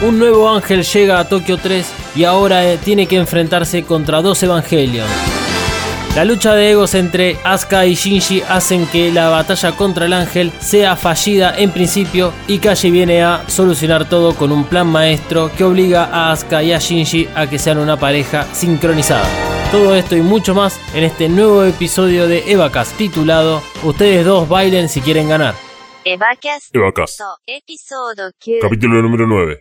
[0.00, 1.86] Un nuevo ángel llega a Tokio 3
[2.16, 5.06] y ahora eh, tiene que enfrentarse contra dos evangelios.
[6.14, 10.52] La lucha de egos entre Asuka y Shinji hacen que la batalla contra el ángel
[10.58, 15.64] sea fallida en principio y Kaji viene a solucionar todo con un plan maestro que
[15.64, 19.28] obliga a Asuka y a Shinji a que sean una pareja sincronizada.
[19.70, 24.88] Todo esto y mucho más en este nuevo episodio de Evacas titulado Ustedes dos bailen
[24.88, 25.67] si quieren ganar.
[26.10, 26.74] Evacast.
[26.74, 27.20] Evacast.
[27.46, 28.60] Episodio 9.
[28.62, 29.60] Capítulo número 9.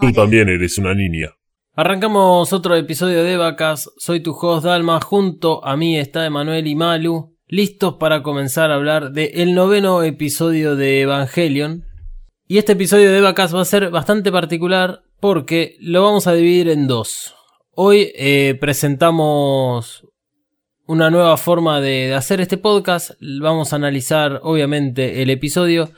[0.00, 1.28] Tú también eres una niña.
[1.76, 3.86] Arrancamos otro episodio de Evacast.
[3.96, 5.00] Soy tu host Dalma.
[5.00, 7.36] Junto a mí está Emanuel y Malu.
[7.46, 11.84] Listos para comenzar a hablar del de noveno episodio de Evangelion.
[12.48, 16.70] Y este episodio de Evacast va a ser bastante particular porque lo vamos a dividir
[16.70, 17.36] en dos.
[17.76, 20.09] Hoy eh, presentamos
[20.90, 23.12] una nueva forma de, hacer este podcast.
[23.40, 25.90] Vamos a analizar obviamente el episodio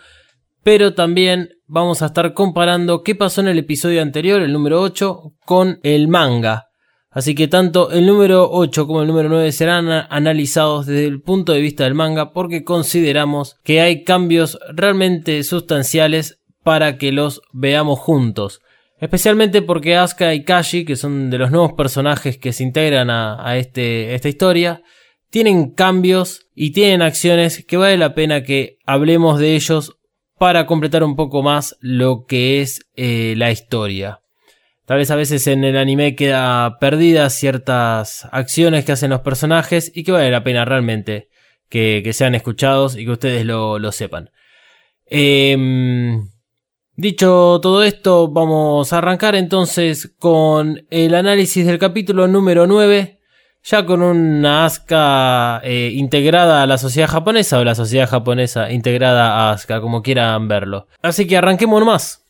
[0.62, 5.32] pero también vamos a estar comparando qué pasó en el episodio anterior, el número 8,
[5.44, 6.68] con el manga.
[7.10, 11.52] Así que tanto el número 8 como el número 9 serán analizados desde el punto
[11.52, 17.98] de vista del manga porque consideramos que hay cambios realmente sustanciales para que los veamos
[17.98, 18.60] juntos.
[19.02, 23.44] Especialmente porque Asuka y Kashi, que son de los nuevos personajes que se integran a,
[23.44, 24.80] a este, esta historia,
[25.28, 29.98] tienen cambios y tienen acciones que vale la pena que hablemos de ellos
[30.38, 34.20] para completar un poco más lo que es eh, la historia.
[34.84, 39.90] Tal vez a veces en el anime queda perdidas ciertas acciones que hacen los personajes
[39.92, 41.28] y que vale la pena realmente
[41.68, 44.30] que, que sean escuchados y que ustedes lo, lo sepan.
[45.06, 46.28] Em,
[47.02, 53.18] dicho todo esto, vamos a arrancar entonces con el análisis del capítulo número 9
[53.64, 59.34] ya con una Asuka eh, integrada a la sociedad japonesa o la sociedad japonesa integrada
[59.34, 60.86] a Asuka, como quieran verlo.
[61.02, 62.24] Así que arranquemos nomás.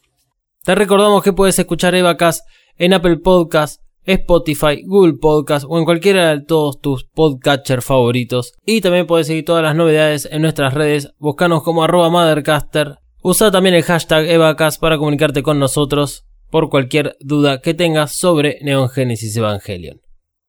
[0.65, 2.43] Te recordamos que puedes escuchar Evacas
[2.77, 8.55] en Apple Podcast, Spotify, Google Podcast o en cualquiera de todos tus podcatchers favoritos.
[8.65, 13.02] Y también puedes seguir todas las novedades en nuestras redes, buscanos como arroba Mothercaster.
[13.23, 18.59] Usa también el hashtag Evacas para comunicarte con nosotros por cualquier duda que tengas sobre
[18.63, 20.01] Neon Genesis Evangelion.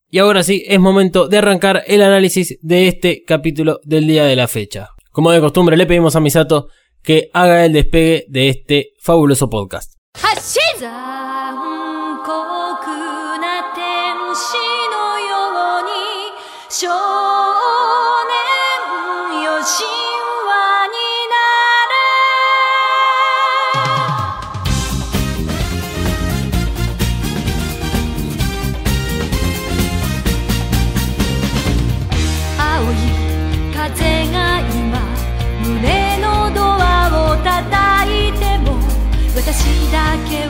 [0.09, 4.35] Y ahora sí, es momento de arrancar el análisis de este capítulo del día de
[4.35, 4.89] la fecha.
[5.11, 6.67] Como de costumbre, le pedimos a Misato
[7.01, 9.93] que haga el despegue de este fabuloso podcast.
[10.83, 11.22] 残
[40.33, 40.49] 私だけを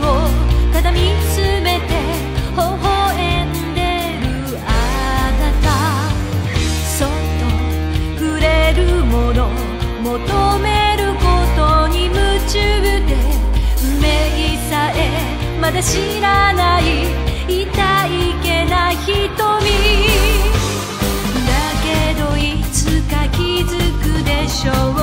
[0.72, 1.00] ただ見
[1.34, 1.88] つめて
[2.52, 3.80] 微笑んで
[4.22, 4.26] る
[4.66, 4.70] あ
[5.40, 5.68] なた。
[6.88, 7.08] そっ
[7.40, 7.44] と
[8.18, 9.50] 触れるもの
[10.02, 10.14] 求
[10.60, 11.24] めるこ
[11.58, 12.16] とに夢
[12.50, 13.16] 中で
[13.84, 14.08] 運命
[14.70, 14.98] さえ
[15.60, 16.84] まだ知らない
[17.48, 17.62] 痛
[18.08, 19.36] いけな瞳。
[19.36, 19.50] だ
[21.84, 21.88] け
[22.20, 25.03] どいつか気づくでしょう。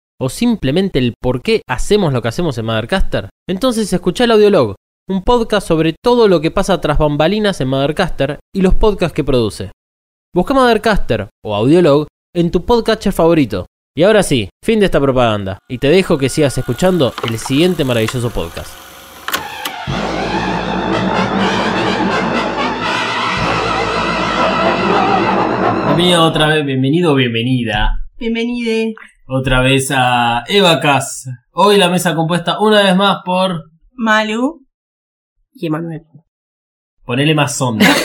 [0.21, 3.29] o simplemente el por qué hacemos lo que hacemos en Mothercaster?
[3.49, 4.75] Entonces escucha el Audiolog,
[5.09, 9.23] un podcast sobre todo lo que pasa tras bambalinas en Mothercaster y los podcasts que
[9.23, 9.71] produce.
[10.33, 13.65] Busca Mothercaster o Audiolog en tu podcatcher favorito.
[13.97, 17.83] Y ahora sí, fin de esta propaganda, y te dejo que sigas escuchando el siguiente
[17.83, 18.73] maravilloso podcast.
[25.87, 28.93] Bienvenido otra vez, bienvenido o bienvenida Bienvenide.
[29.33, 31.29] Otra vez a Evacas.
[31.51, 33.63] Hoy la mesa compuesta una vez más por.
[33.93, 34.67] Malu.
[35.53, 36.01] Y Emanuel.
[37.05, 37.85] Ponele más onda.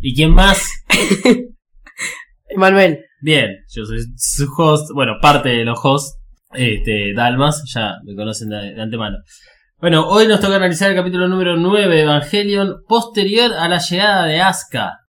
[0.00, 0.68] ¿Y quién más?
[2.48, 3.04] Emanuel.
[3.20, 6.18] Bien, yo soy su host, bueno, parte de los hosts,
[6.52, 9.18] este, Dalmas, ya me conocen de, de antemano.
[9.78, 14.26] Bueno, hoy nos toca analizar el capítulo número 9 de Evangelion, posterior a la llegada
[14.26, 15.07] de Asuka.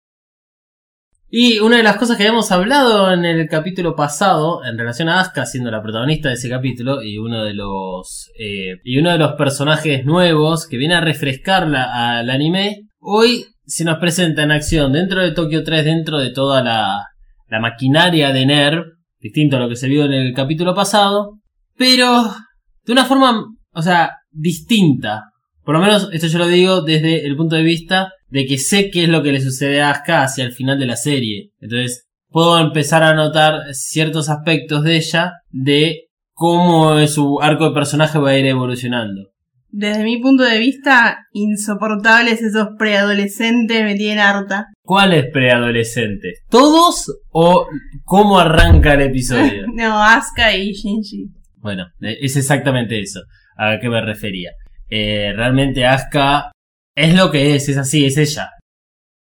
[1.29, 5.19] Y una de las cosas que habíamos hablado en el capítulo pasado, en relación a
[5.19, 9.19] Asuka siendo la protagonista de ese capítulo, y uno de los, eh, y uno de
[9.19, 14.93] los personajes nuevos que viene a refrescarla al anime, hoy se nos presenta en acción
[14.93, 17.07] dentro de Tokyo 3, dentro de toda la,
[17.49, 18.85] la maquinaria de NERV,
[19.19, 21.41] distinto a lo que se vio en el capítulo pasado,
[21.77, 22.23] pero
[22.85, 25.25] de una forma, o sea, distinta.
[25.65, 28.91] Por lo menos esto yo lo digo desde el punto de vista de que sé
[28.91, 31.53] qué es lo que le sucede a Asuka hacia el final de la serie.
[31.59, 38.19] Entonces, puedo empezar a notar ciertos aspectos de ella de cómo su arco de personaje
[38.19, 39.31] va a ir evolucionando.
[39.71, 44.67] Desde mi punto de vista, insoportables esos preadolescentes me tienen harta.
[44.83, 46.43] ¿Cuáles preadolescentes?
[46.51, 47.67] ¿Todos o
[48.05, 49.65] cómo arranca el episodio?
[49.75, 51.31] No, Asuka y Shinji.
[51.57, 53.21] Bueno, es exactamente eso
[53.57, 54.51] a qué me refería.
[54.91, 56.53] Eh, realmente Asuka
[56.97, 58.51] es lo que es, es así, es ella.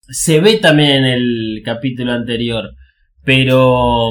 [0.09, 2.71] Se ve también en el capítulo anterior,
[3.25, 4.11] pero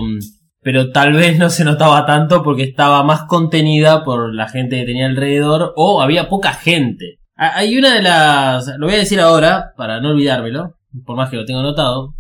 [0.62, 4.86] pero tal vez no se notaba tanto porque estaba más contenida por la gente que
[4.86, 7.19] tenía alrededor o había poca gente.
[7.36, 10.74] Hay una de las, lo voy a decir ahora para no olvidármelo,
[11.06, 12.15] por más que lo tengo notado,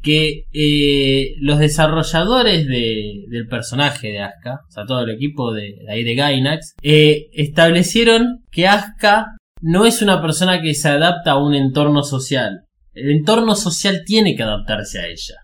[0.00, 5.74] que eh, los desarrolladores de- del personaje de Asuka, o sea, todo el equipo de,
[5.84, 9.26] de ahí de Gainax, eh, establecieron que Asuka
[9.62, 12.66] no es una persona que se adapta a un entorno social.
[12.92, 15.36] El entorno social tiene que adaptarse a ella.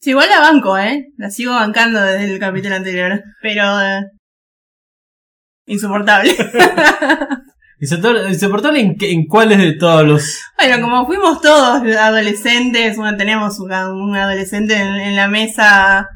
[0.00, 1.06] Sí, igual la banco, ¿eh?
[1.16, 3.22] La sigo bancando desde el capítulo anterior.
[3.40, 3.80] Pero...
[3.80, 4.02] eh,
[5.66, 6.34] insoportable.
[7.78, 10.40] Insoportable en, en cuáles de todos los...
[10.56, 16.08] bueno, como fuimos todos adolescentes, bueno, tenemos un, un adolescente en, en la mesa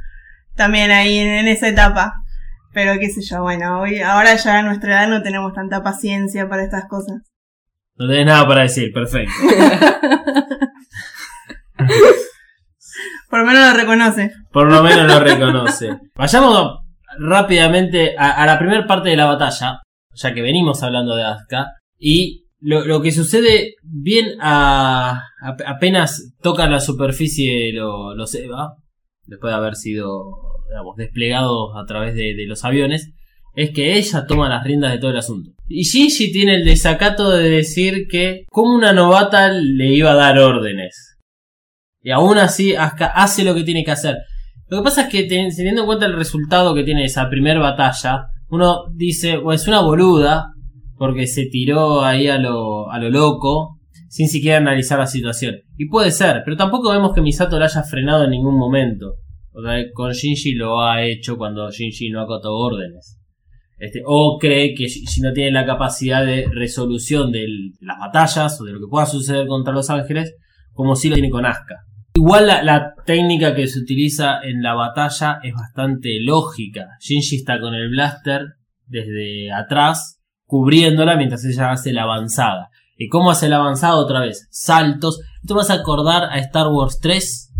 [0.56, 2.14] también ahí en, en esa etapa.
[2.82, 6.48] Pero qué sé yo, bueno, hoy, ahora ya a nuestra edad no tenemos tanta paciencia
[6.48, 7.18] para estas cosas.
[7.96, 9.34] No tenés nada para decir, perfecto.
[13.28, 14.32] Por lo menos lo reconoce.
[14.50, 15.90] Por lo menos lo reconoce.
[16.14, 16.78] Vayamos
[17.18, 19.82] rápidamente a, a la primera parte de la batalla,
[20.14, 21.66] ya que venimos hablando de Asuka.
[21.98, 28.74] Y lo, lo que sucede bien a, a- apenas toca la superficie lo- los Eva,
[29.26, 30.14] después de haber sido
[30.70, 33.10] digamos, desplegados a través de, los aviones,
[33.54, 35.50] es que ella toma las riendas de todo el asunto.
[35.68, 40.38] Y Shinji tiene el desacato de decir que como una novata le iba a dar
[40.38, 41.16] órdenes.
[42.02, 44.16] Y aún así hace lo que tiene que hacer.
[44.68, 47.60] Lo que pasa es que ten- teniendo en cuenta el resultado que tiene esa primera
[47.60, 50.52] batalla, uno dice, o es una boluda,
[50.96, 53.78] porque se tiró ahí a lo, a lo loco,
[54.08, 55.56] sin siquiera analizar la situación.
[55.76, 59.14] Y puede ser, pero tampoco vemos que Misato la haya frenado en ningún momento.
[59.92, 63.18] Con Shinji lo ha hecho cuando Shinji no acotó órdenes.
[63.78, 67.46] Este, o cree que Shinji no tiene la capacidad de resolución de
[67.80, 70.34] las batallas o de lo que pueda suceder contra los ángeles,
[70.72, 71.76] como si lo tiene con Asuka.
[72.14, 76.88] Igual la, técnica que se utiliza en la batalla es bastante lógica.
[77.00, 78.42] Shinji está con el blaster
[78.86, 82.68] desde atrás, cubriéndola mientras ella hace la avanzada.
[82.96, 84.46] ¿Y cómo hace la avanzada otra vez?
[84.50, 85.20] Saltos.
[85.40, 87.50] Esto me hace acordar a Star Wars 3,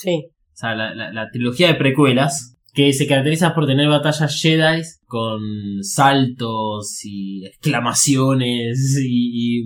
[0.00, 0.30] Sí.
[0.62, 5.40] La, trilogía de precuelas, que se caracteriza por tener batallas Jedi con
[5.82, 9.64] saltos y exclamaciones y,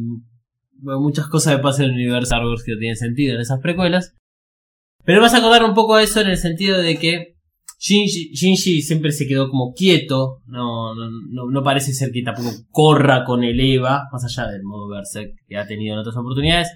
[0.81, 3.61] muchas cosas que pasan en el universo Star Wars que no tienen sentido en esas
[3.61, 4.15] precuelas.
[5.05, 7.35] Pero vas a acordar un poco a eso en el sentido de que
[7.79, 12.51] Shinji, Shinji siempre se quedó como quieto, no, no, no, no parece ser que tampoco
[12.71, 16.69] corra con el Eva, más allá del modo Berserk que ha tenido en otras oportunidades.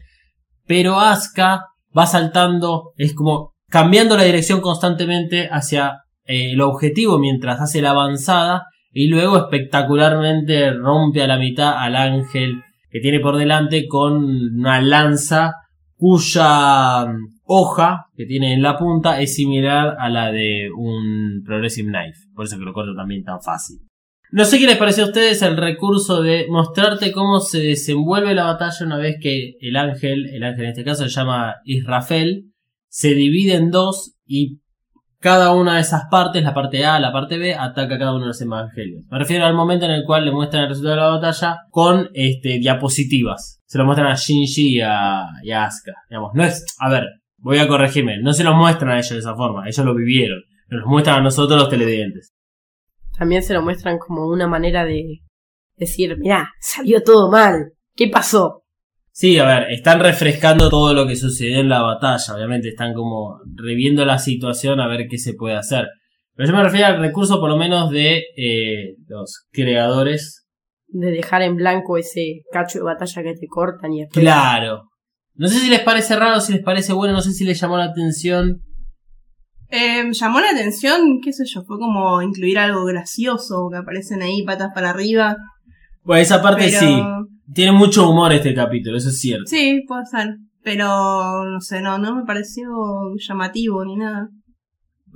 [0.66, 1.64] Pero Asuka
[1.96, 7.90] va saltando, es como cambiando la dirección constantemente hacia eh, el objetivo mientras hace la
[7.90, 14.24] avanzada y luego espectacularmente rompe a la mitad al ángel que tiene por delante con
[14.24, 15.52] una lanza
[15.96, 21.88] cuya mm, hoja que tiene en la punta es similar a la de un Progressive
[21.88, 23.78] Knife, por eso que lo corto también tan fácil.
[24.30, 28.44] No sé qué les parece a ustedes el recurso de mostrarte cómo se desenvuelve la
[28.44, 32.44] batalla una vez que el ángel, el ángel en este caso se llama Israfel,
[32.98, 34.58] se divide en dos y
[35.20, 38.22] cada una de esas partes, la parte A, la parte B, ataca a cada uno
[38.22, 39.04] de los evangelios.
[39.08, 42.10] Me refiero al momento en el cual le muestran el resultado de la batalla con
[42.12, 43.62] este, diapositivas.
[43.66, 45.92] Se lo muestran a Shinji y a, a Asuka.
[46.10, 47.04] Digamos, no es, a ver,
[47.36, 50.40] voy a corregirme, no se los muestran a ellos de esa forma, ellos lo vivieron.
[50.68, 52.34] Nos los muestran a nosotros los televidentes.
[53.16, 55.20] También se lo muestran como una manera de
[55.76, 57.74] decir, mirá, salió todo mal.
[57.94, 58.64] ¿Qué pasó?
[59.18, 63.40] Sí, a ver, están refrescando todo lo que sucedió en la batalla, obviamente están como
[63.56, 65.88] reviendo la situación a ver qué se puede hacer.
[66.36, 70.46] Pero yo me refiero al recurso por lo menos de eh, los creadores.
[70.86, 74.22] De dejar en blanco ese cacho de batalla que te cortan y después.
[74.22, 74.84] Claro.
[75.34, 77.76] No sé si les parece raro, si les parece bueno, no sé si les llamó
[77.76, 78.60] la atención.
[79.68, 84.44] Eh, llamó la atención, qué sé yo, fue como incluir algo gracioso, que aparecen ahí
[84.44, 85.36] patas para arriba.
[86.04, 86.78] Bueno, esa parte Pero...
[86.78, 87.02] sí.
[87.54, 89.46] Tiene mucho humor este capítulo, eso es cierto.
[89.46, 90.36] Sí, puede ser.
[90.62, 92.68] Pero, no sé, no, no me pareció
[93.16, 94.28] llamativo ni nada.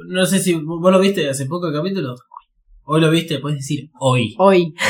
[0.08, 2.14] No sé si vos lo viste hace poco el capítulo.
[2.84, 4.34] Hoy lo viste, puedes decir hoy.
[4.38, 4.74] Hoy.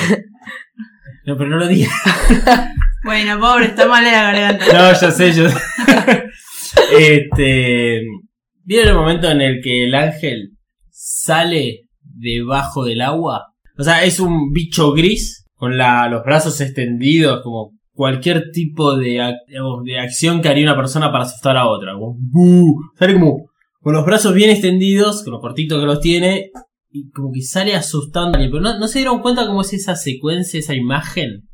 [1.24, 1.92] No, pero no lo digas.
[3.04, 4.66] Bueno, pobre, está mal de la garganta.
[4.66, 5.46] No, ya sé, yo.
[6.98, 8.02] este.
[8.64, 10.52] ¿Vieron el momento en el que el ángel
[10.88, 13.54] sale debajo del agua?
[13.76, 19.20] O sea, es un bicho gris con la, los brazos extendidos, como cualquier tipo de,
[19.46, 21.92] digamos, de acción que haría una persona para asustar a otra.
[21.92, 22.80] Como, "Bu".
[22.98, 23.48] Sale como
[23.80, 26.50] con los brazos bien extendidos, con lo cortito que los tiene,
[26.90, 28.38] y como que sale asustando.
[28.38, 31.48] Pero no, no se dieron cuenta cómo es esa secuencia, esa imagen.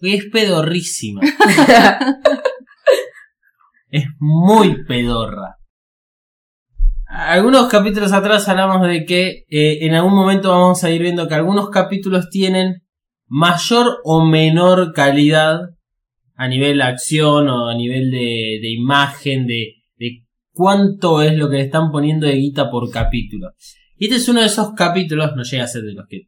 [0.00, 1.20] Es pedorrísima.
[3.90, 5.56] es muy pedorra.
[7.06, 11.34] Algunos capítulos atrás hablamos de que eh, en algún momento vamos a ir viendo que
[11.34, 12.83] algunos capítulos tienen
[13.26, 15.70] mayor o menor calidad
[16.36, 21.62] a nivel acción o a nivel de, imagen, de, de cuánto es lo que le
[21.62, 23.52] están poniendo de guita por capítulo.
[23.96, 26.22] Y este es uno de esos capítulos, no llega a ser de los que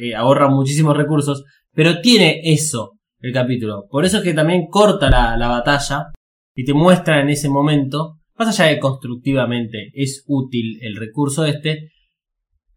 [0.00, 3.86] eh, ahorran muchísimos recursos, pero tiene eso el capítulo.
[3.90, 6.12] Por eso es que también corta la, la batalla
[6.54, 11.90] y te muestra en ese momento, más allá de constructivamente es útil el recurso este,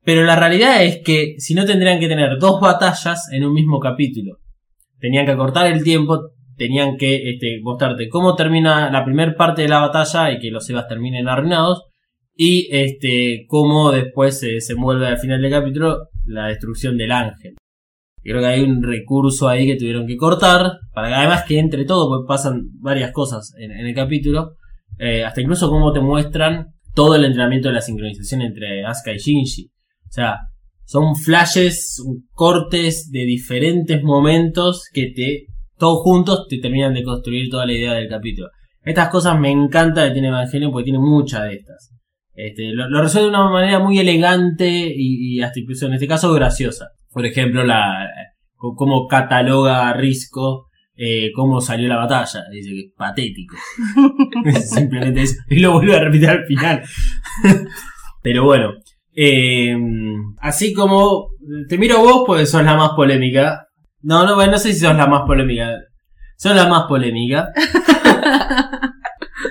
[0.08, 3.78] pero la realidad es que si no tendrían que tener dos batallas en un mismo
[3.78, 4.38] capítulo.
[5.02, 9.68] Tenían que cortar el tiempo, tenían que este, mostrarte cómo termina la primera parte de
[9.68, 11.84] la batalla y que los Evas terminen arruinados.
[12.34, 17.58] Y este, cómo después se desenvuelve al final del capítulo la destrucción del ángel.
[18.24, 20.72] Creo que hay un recurso ahí que tuvieron que cortar.
[20.94, 24.54] Para que además que entre todo, pues pasan varias cosas en, en el capítulo.
[25.00, 29.18] eh, hasta incluso cómo te muestran todo el entrenamiento de la sincronización entre Asuka y
[29.18, 29.70] Shinji.
[30.10, 30.38] O sea,
[30.86, 35.46] son flashes, cortes de diferentes momentos que te,
[35.78, 38.50] todos juntos, te terminan de construir toda la idea del capítulo.
[38.84, 41.90] Estas cosas me encanta que tiene Evangelion porque tiene muchas de estas.
[42.34, 46.08] Este, lo, lo resuelve de una manera muy elegante y, y hasta incluso en este
[46.08, 46.88] caso graciosa.
[47.12, 48.08] Por ejemplo, la
[48.56, 52.44] co- cómo cataloga a Risco eh, cómo salió la batalla.
[52.52, 53.56] Dice que es patético.
[54.64, 55.36] Simplemente eso.
[55.50, 56.82] Y lo vuelve a repetir al final.
[58.24, 58.70] Pero bueno.
[59.20, 59.76] Eh,
[60.40, 61.30] así como
[61.68, 63.66] te miro vos, pues sos la más polémica.
[64.02, 65.72] No, no, bueno, no sé si sos la más polémica.
[66.38, 67.50] Sos la más polémica.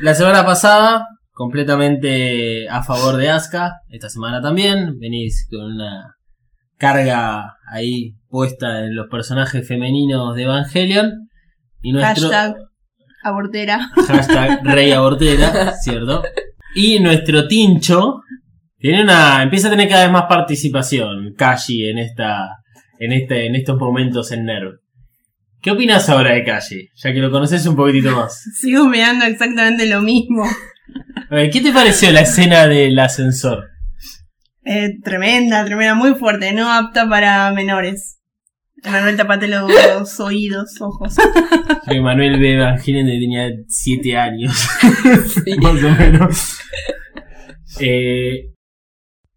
[0.03, 3.81] La semana pasada, completamente a favor de Asuka.
[3.89, 4.99] Esta semana también.
[4.99, 6.17] Venís con una
[6.77, 11.29] carga ahí puesta en los personajes femeninos de Evangelion.
[11.81, 12.57] Y nuestro Hashtag
[13.23, 13.89] abortera.
[14.07, 16.23] hashtag Rey Abortera, ¿cierto?
[16.75, 18.21] Y nuestro Tincho
[18.87, 19.43] tiene una.
[19.43, 22.51] empieza a tener cada vez más participación, Kashi, en esta.
[23.01, 24.79] en este, en estos momentos en Nerv.
[25.61, 26.89] ¿Qué opinas ahora de Kashi?
[26.95, 28.45] Ya que lo conoces un poquitito más.
[28.61, 30.45] Sigo mirando exactamente lo mismo.
[30.45, 33.65] A ver, ¿qué te pareció la escena del ascensor?
[34.65, 38.21] Eh, tremenda, tremenda, muy fuerte, no apta para menores.
[38.85, 41.17] Manuel, tapate los oídos, ojos.
[41.89, 44.69] Que Manuel ve Evangelion tenía 7 años.
[45.61, 46.59] Más o menos.
[47.81, 48.53] Eh,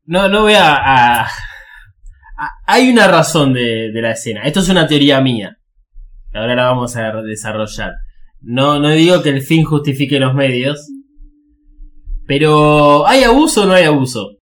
[0.10, 4.42] no, no voy a, a- a- Hay una razón de, de la escena.
[4.44, 5.58] Esto es una teoría mía.
[6.34, 7.94] Ahora la vamos a desarrollar.
[8.42, 10.88] No, no digo que el fin justifique los medios.
[12.28, 14.38] Pero, ¿hay abuso o no hay abuso?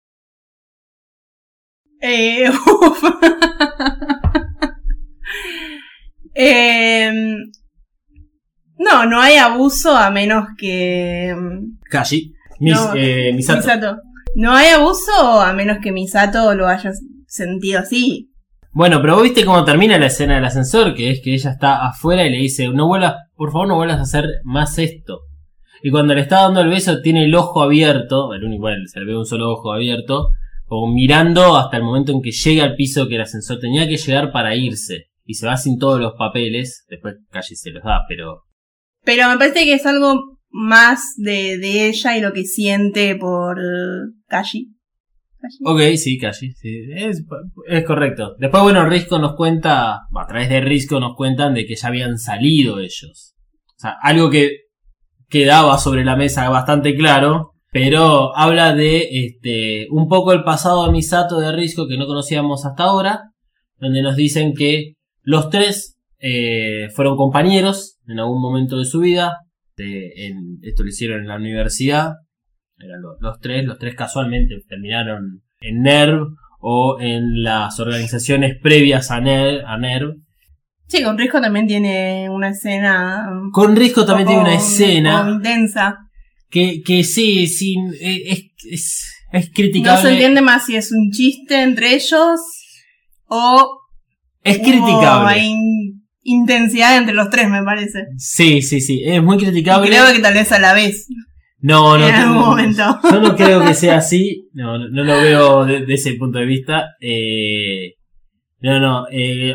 [2.01, 2.51] Eh,
[2.83, 3.03] uf.
[6.35, 7.51] Em,
[8.79, 11.29] no, no hay abuso a menos que...
[11.29, 12.33] em, Kashi.
[12.61, 13.59] Mis, No, eh, Misato.
[13.61, 13.97] Misato.
[14.39, 16.93] No hay abuso a menos que Misato lo haya
[17.27, 18.35] sentido así.
[18.71, 21.87] Bueno, pero vos viste cómo termina la escena del ascensor, que es que ella está
[21.87, 25.21] afuera y le dice, no vuelvas, por favor no vuelvas a hacer más esto.
[25.83, 29.01] Y cuando le está dando el beso tiene el ojo abierto, el único, bueno, se
[29.01, 30.29] le ve un solo ojo abierto,
[30.67, 33.97] como mirando hasta el momento en que llega al piso que el ascensor tenía que
[33.97, 35.07] llegar para irse.
[35.25, 38.43] Y se va sin todos los papeles, después Calle se los da, pero...
[39.03, 43.57] Pero me parece que es algo más de, de ella y lo que siente por
[44.27, 44.73] Kashi.
[45.39, 45.59] Kashi.
[45.65, 47.25] Ok, sí, Calle, sí, es,
[47.69, 48.35] es correcto.
[48.39, 52.19] Después, bueno, Risco nos cuenta, a través de Risco nos cuentan de que ya habían
[52.19, 53.35] salido ellos.
[53.77, 54.67] O sea, algo que
[55.29, 60.93] quedaba sobre la mesa bastante claro, pero habla de este, un poco el pasado de
[60.93, 63.33] Misato de Risco que no conocíamos hasta ahora,
[63.79, 69.41] donde nos dicen que los tres eh, fueron compañeros en algún momento de su vida,
[69.77, 72.13] esto lo hicieron en la universidad,
[72.79, 76.29] eran lo- los, tres, los tres casualmente terminaron en NERV
[76.61, 79.65] o en las organizaciones previas a NERV.
[79.67, 80.15] A NERV.
[80.89, 83.27] Sí, con Risco también tiene una escena.
[83.53, 85.99] Con Risco también tiene una escena intensa.
[86.49, 90.03] que, que sí, sí, eh, es, es, es No criticable.
[90.03, 92.41] se entiende más si es un chiste entre ellos
[93.27, 93.81] o.
[94.43, 95.29] Es criticable.
[95.29, 98.05] Hay in- intensidad entre los tres, me parece.
[98.17, 99.89] Sí, sí, sí, es muy Y criticable.
[99.89, 101.09] creo que tal vez a la vez.
[101.67, 102.99] No, no, en algún tengo- momento.
[103.11, 106.39] Yo no creo que sea así, no, no, no lo veo de, de ese punto
[106.39, 106.91] de vista.
[107.01, 107.95] Eh,
[108.61, 109.55] no, no, eh,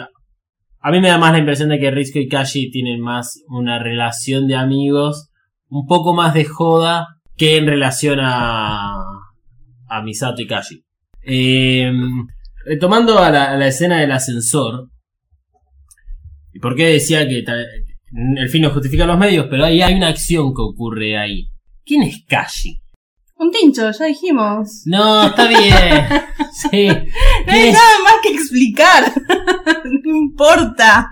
[0.83, 3.79] a mí me da más la impresión de que Risco y Kashi tienen más una
[3.79, 5.29] relación de amigos,
[5.69, 8.93] un poco más de joda que en relación a,
[9.87, 10.83] a Misato y Kashi.
[11.23, 11.91] Eh,
[12.65, 14.89] retomando a la, a la escena del ascensor,
[16.53, 17.43] ¿y por qué decía que
[18.37, 19.47] el fin no justifica los medios?
[19.49, 21.47] Pero ahí hay una acción que ocurre ahí.
[21.85, 22.79] ¿Quién es Kashi?
[23.37, 24.83] Un tincho, ya dijimos.
[24.85, 25.73] No, está bien.
[26.53, 26.87] Sí.
[26.87, 26.93] No
[27.45, 29.03] ¿Quién hay es nada más que explicar.
[30.03, 31.07] no importa.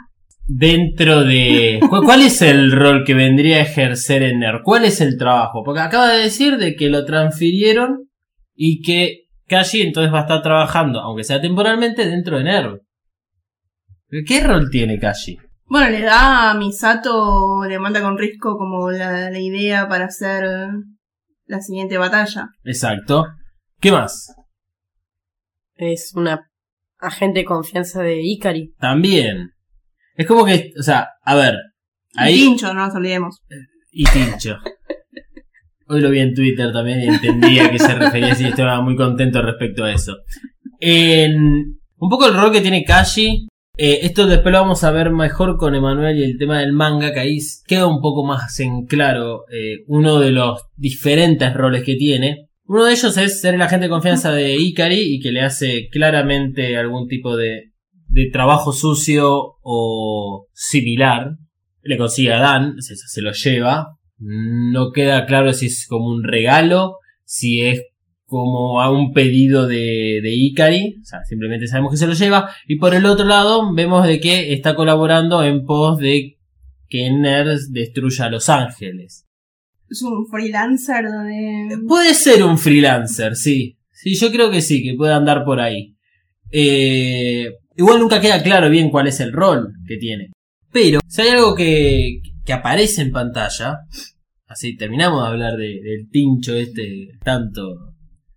[0.45, 1.79] dentro de...
[1.89, 4.61] ¿Cu- ¿Cuál es el rol que vendría a ejercer en NER?
[4.63, 5.63] ¿Cuál es el trabajo?
[5.63, 8.09] Porque acaba de decir de que lo transfirieron
[8.53, 12.81] y que Kashi entonces va a estar trabajando, aunque sea temporalmente, dentro de NER.
[14.27, 15.38] ¿Qué rol tiene Kashi?
[15.69, 20.43] Bueno, le da a Misato, le manda con Risco como la, la idea para hacer
[21.45, 22.49] la siguiente batalla.
[22.63, 23.27] Exacto.
[23.79, 24.33] ¿Qué más?
[25.75, 26.49] Es una
[26.97, 28.74] agente de confianza de Ikari.
[28.79, 29.51] También.
[30.15, 31.55] Es como que, o sea, a ver.
[32.27, 32.33] Y.
[32.33, 33.41] Tincho, no nos olvidemos.
[33.91, 34.57] y Tincho.
[35.87, 38.96] Hoy lo vi en Twitter también y entendía a qué se refería y estaba muy
[38.96, 40.17] contento respecto a eso.
[40.79, 43.48] En un poco el rol que tiene Kashi,
[43.81, 47.13] eh, esto después lo vamos a ver mejor con Emanuel y el tema del manga,
[47.13, 51.96] que ahí queda un poco más en claro eh, uno de los diferentes roles que
[51.96, 52.50] tiene.
[52.65, 55.87] Uno de ellos es ser el agente de confianza de Ikari y que le hace
[55.89, 57.72] claramente algún tipo de,
[58.09, 61.37] de trabajo sucio o similar
[61.81, 63.96] le consigue a Dan, se, se lo lleva.
[64.18, 67.83] No queda claro si es como un regalo, si es
[68.29, 72.50] como a un pedido de, de Ikari, o sea, simplemente sabemos que se lo lleva.
[72.68, 76.37] Y por el otro lado, vemos de que está colaborando en pos de
[76.87, 79.25] que Ners destruya a Los Ángeles.
[79.89, 81.77] Es un freelancer de...
[81.87, 83.77] Puede ser un freelancer, sí.
[83.92, 85.96] Sí, yo creo que sí, que puede andar por ahí.
[86.51, 90.31] Eh, igual nunca queda claro bien cuál es el rol que tiene.
[90.72, 93.79] Pero, si hay algo que, que aparece en pantalla,
[94.48, 97.88] así terminamos de hablar de- del tincho este tanto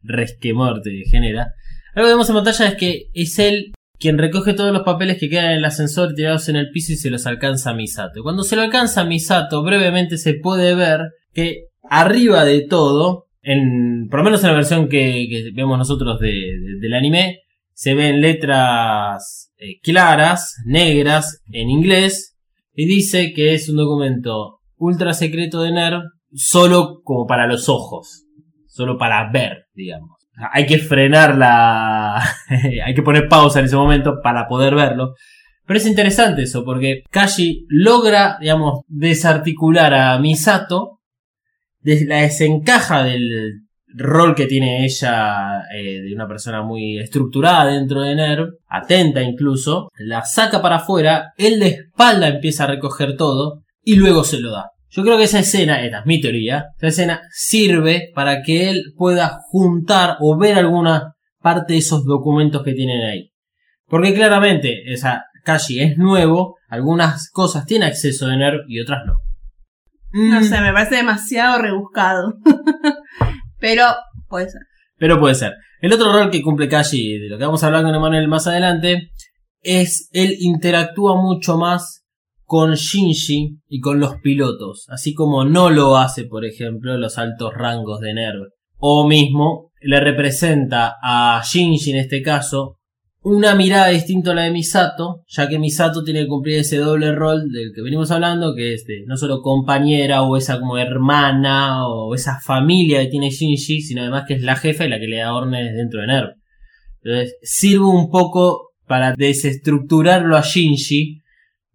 [0.02, 1.48] resquemor te genera.
[1.94, 5.28] Algo que vemos en pantalla es que es él quien recoge todos los papeles que
[5.28, 8.22] quedan en el ascensor tirados en el piso y se los alcanza a Misato.
[8.22, 11.00] Cuando se lo alcanza a Misato, brevemente se puede ver
[11.32, 16.28] que arriba de todo, en, por lo menos en la versión que, vemos nosotros de-
[16.28, 17.38] de- del anime,
[17.74, 22.36] se ven letras eh, claras, negras, en inglés,
[22.74, 26.02] y dice que es un documento ultra secreto de NERV,
[26.34, 28.24] solo como para los ojos,
[28.72, 30.18] solo para ver, digamos.
[30.52, 32.16] Hay que frenar la...
[32.84, 35.14] hay que poner pausa en ese momento para poder verlo.
[35.66, 41.00] Pero es interesante eso, porque Kashi logra, digamos, desarticular a Misato,
[41.82, 43.60] la desencaja del
[43.94, 49.90] rol que tiene ella eh, de una persona muy estructurada dentro de NERV, atenta incluso,
[49.98, 54.50] la saca para afuera, él de espalda empieza a recoger todo y luego se lo
[54.50, 54.70] da.
[54.94, 58.92] Yo creo que esa escena, esta es mi teoría, esa escena sirve para que él
[58.96, 63.32] pueda juntar o ver alguna parte de esos documentos que tienen ahí.
[63.86, 69.14] Porque claramente, esa Kashi es nuevo, algunas cosas tiene acceso de NERV y otras no.
[70.12, 72.34] No Mm, sé, me parece demasiado rebuscado.
[73.58, 73.86] Pero
[74.28, 74.60] puede ser.
[74.98, 75.54] Pero puede ser.
[75.80, 78.46] El otro rol que cumple Kashi, de lo que vamos a hablar con Emanuel más
[78.46, 79.10] adelante,
[79.62, 82.01] es él interactúa mucho más
[82.52, 87.54] con Shinji y con los pilotos, así como no lo hace, por ejemplo, los altos
[87.54, 88.48] rangos de NERV.
[88.76, 92.76] O mismo le representa a Shinji en este caso
[93.22, 97.12] una mirada distinta a la de Misato, ya que Misato tiene que cumplir ese doble
[97.12, 101.88] rol del que venimos hablando, que es de no solo compañera o esa como hermana
[101.88, 105.06] o esa familia que tiene Shinji, sino además que es la jefa y la que
[105.06, 106.30] le da órdenes dentro de NERV.
[107.02, 111.21] Entonces, sirve un poco para desestructurarlo a Shinji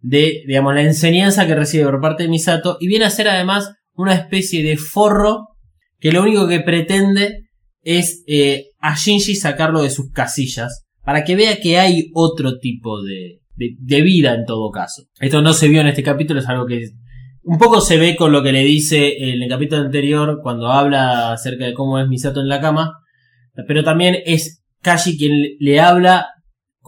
[0.00, 3.72] de, digamos, la enseñanza que recibe por parte de Misato y viene a ser además
[3.94, 5.48] una especie de forro
[5.98, 7.48] que lo único que pretende
[7.82, 13.02] es eh, a Shinji sacarlo de sus casillas para que vea que hay otro tipo
[13.02, 15.04] de, de, de vida en todo caso.
[15.20, 16.90] Esto no se vio en este capítulo, es algo que
[17.42, 21.32] un poco se ve con lo que le dice en el capítulo anterior cuando habla
[21.32, 22.92] acerca de cómo es Misato en la cama,
[23.66, 26.28] pero también es Kashi quien le habla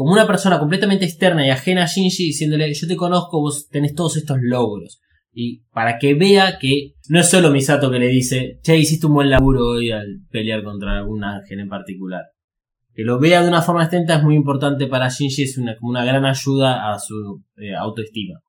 [0.00, 3.94] como una persona completamente externa y ajena a Shinji diciéndole yo te conozco, vos tenés
[3.94, 4.98] todos estos logros.
[5.30, 9.12] Y para que vea que no es solo Misato que le dice, che, hiciste un
[9.12, 12.22] buen laburo hoy al pelear contra algún ángel en particular.
[12.94, 15.90] Que lo vea de una forma extensa es muy importante para Shinji, es una, como
[15.90, 18.40] una gran ayuda a su eh, autoestima.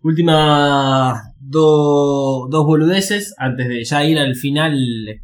[0.00, 4.78] Última do- dos boludeces antes de ya ir al final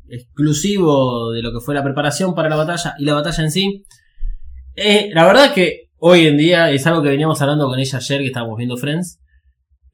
[0.08, 3.84] exclusivo de lo que fue la preparación para la batalla y la batalla en sí.
[4.76, 8.20] Eh, la verdad que hoy en día es algo que veníamos hablando con ella ayer
[8.20, 9.20] que estábamos viendo Friends.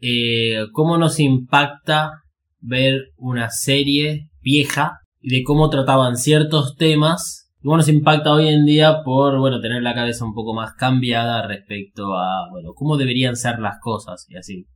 [0.00, 2.22] Eh, cómo nos impacta
[2.60, 7.50] ver una serie vieja y de cómo trataban ciertos temas.
[7.62, 11.46] Cómo nos impacta hoy en día por, bueno, tener la cabeza un poco más cambiada
[11.48, 14.66] respecto a, bueno, cómo deberían ser las cosas y así.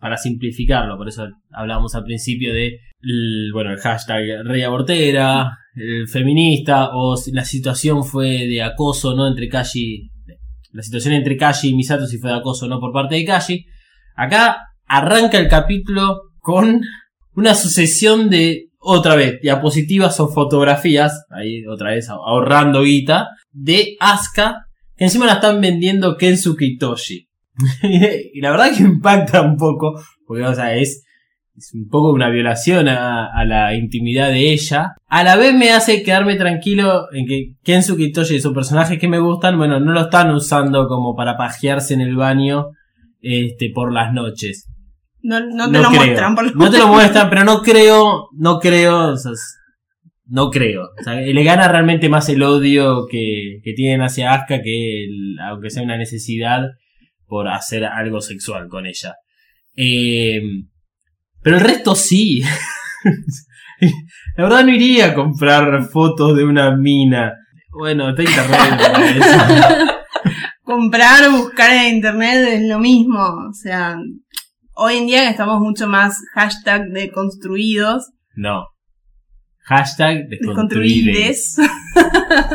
[0.00, 6.08] Para simplificarlo, por eso hablábamos al principio de, el, bueno, el hashtag Rey Abortera, el
[6.08, 9.26] feminista, o si la situación fue de acoso, ¿no?
[9.26, 10.10] Entre Kashi,
[10.72, 13.24] la situación entre Kashi y Misato si fue de acoso o no por parte de
[13.24, 13.64] Kashi.
[14.16, 16.82] Acá arranca el capítulo con
[17.34, 24.66] una sucesión de, otra vez, diapositivas o fotografías, ahí otra vez ahorrando guita, de Asuka,
[24.96, 27.28] que encima la están vendiendo Kensuke Itoshi.
[27.82, 31.04] y la verdad que impacta un poco, porque o sea, es,
[31.58, 34.94] es un poco una violación a, a, la intimidad de ella.
[35.08, 39.18] A la vez me hace quedarme tranquilo en que Kensuke Itoshi son personajes que me
[39.18, 42.68] gustan, bueno, no lo están usando como para pajearse en el baño
[43.20, 44.68] este, por las noches.
[45.20, 46.00] No, no te lo creo.
[46.00, 49.32] muestran, por No te lo muestran, pero no creo, no creo, o sea,
[50.26, 50.82] no creo.
[50.98, 55.36] O sea, le gana realmente más el odio que, que tienen hacia Asuka que el,
[55.40, 56.62] aunque sea una necesidad
[57.26, 59.16] por hacer algo sexual con ella.
[59.76, 60.40] Eh,
[61.48, 62.42] pero el resto sí.
[64.36, 67.32] La verdad no iría a comprar fotos de una mina.
[67.70, 68.92] Bueno, está internet.
[68.92, 69.94] para eso.
[70.62, 73.18] comprar o buscar en internet es lo mismo.
[73.18, 73.96] O sea,
[74.74, 78.10] hoy en día estamos mucho más hashtag de construidos.
[78.36, 78.66] No.
[79.64, 80.28] Hashtag.
[80.28, 81.56] Desconstruides.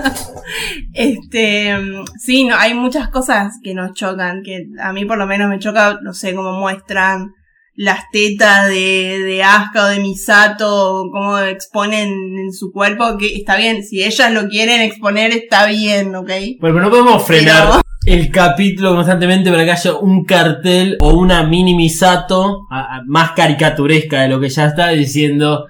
[0.93, 1.75] este,
[2.19, 5.57] sí, no, hay muchas cosas que nos chocan, que a mí por lo menos me
[5.57, 7.31] choca, no sé, cómo muestran
[7.75, 13.57] las tetas de, de Asuka o de Misato, cómo exponen en su cuerpo, que está
[13.57, 16.29] bien, si ellas lo quieren exponer está bien, ¿ok?
[16.59, 21.13] Bueno, pero no podemos frenar Pero- el capítulo constantemente para que haya un cartel o
[21.13, 25.65] una mini Misato a- a- más caricaturesca de lo que ya está diciendo.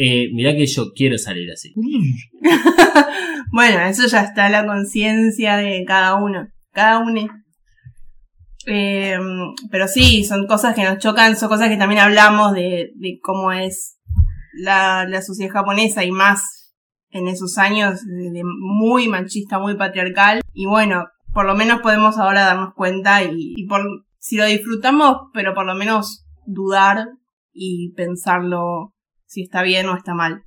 [0.00, 1.74] Eh, mirá que yo quiero salir así.
[3.50, 7.26] Bueno, eso ya está la conciencia de cada uno, cada uno.
[8.70, 9.18] Eh,
[9.70, 13.98] pero sí, son cosas que nos chocan, son cosas que también hablamos de, cómo es
[14.52, 16.74] la, sociedad japonesa y más
[17.10, 18.00] en esos años
[18.60, 20.42] muy machista, muy patriarcal.
[20.52, 23.82] Y bueno, por lo menos podemos ahora darnos cuenta y, por
[24.18, 27.06] si lo disfrutamos, pero por lo menos dudar
[27.54, 28.92] y pensarlo
[29.24, 30.42] si está bien o está mal.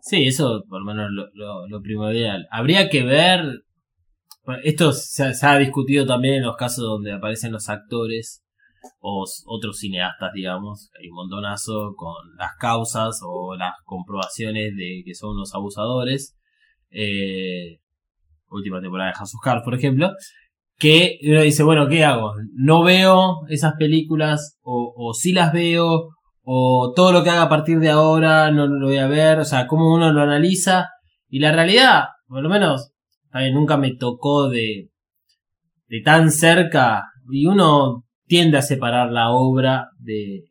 [0.00, 2.46] Sí, eso por lo menos lo primordial.
[2.50, 3.62] Habría que ver.
[4.64, 8.42] Esto se, se ha discutido también en los casos donde aparecen los actores
[9.00, 10.90] o otros cineastas, digamos.
[10.98, 16.36] Hay un montonazo con las causas o las comprobaciones de que son unos abusadores.
[16.90, 17.78] Eh,
[18.48, 20.10] última temporada de House Cards, por ejemplo.
[20.78, 22.34] Que uno dice, bueno, ¿qué hago?
[22.54, 26.08] No veo esas películas o, o sí las veo
[26.44, 29.44] o todo lo que haga a partir de ahora no lo voy a ver, o
[29.44, 30.88] sea, cómo uno lo analiza.
[31.28, 32.91] Y la realidad, por lo menos,
[33.40, 34.90] ver, nunca me tocó de,
[35.88, 40.44] de tan cerca, y uno tiende a separar la obra del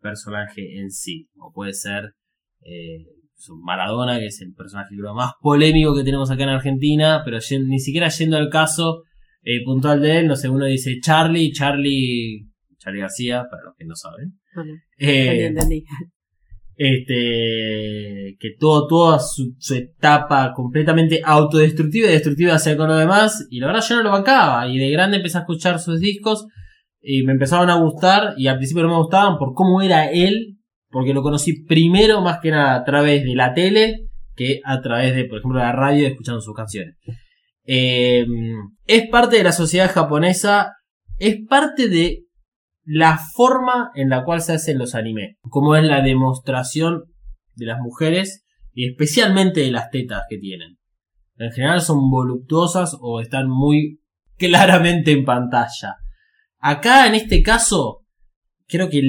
[0.00, 2.12] personaje en sí, o puede ser
[2.62, 7.22] eh, su Maradona, que es el personaje creo más polémico que tenemos acá en Argentina,
[7.24, 9.02] pero ni siquiera yendo al caso
[9.42, 12.46] eh, puntual de él, no sé, uno dice Charlie, Charlie,
[12.78, 14.38] Charlie García, para los que no saben.
[14.54, 15.84] Bueno, Eh, entendí.
[16.76, 23.60] Este que todo, toda su, etapa completamente autodestructiva y destructiva hacia con lo demás y
[23.60, 26.46] la verdad yo no lo bancaba y de grande empecé a escuchar sus discos
[27.00, 30.58] y me empezaban a gustar y al principio no me gustaban por cómo era él
[30.90, 35.14] porque lo conocí primero más que nada a través de la tele que a través
[35.14, 36.96] de por ejemplo la radio escuchando sus canciones.
[37.66, 38.26] Eh,
[38.86, 40.72] es parte de la sociedad japonesa
[41.18, 42.24] es parte de
[42.84, 45.36] la forma en la cual se hacen los animes.
[45.42, 47.04] Como es la demostración
[47.54, 50.78] de las mujeres y especialmente de las tetas que tienen.
[51.36, 54.00] En general son voluptuosas o están muy
[54.38, 55.96] claramente en pantalla.
[56.58, 58.04] Acá en este caso,
[58.66, 59.02] creo que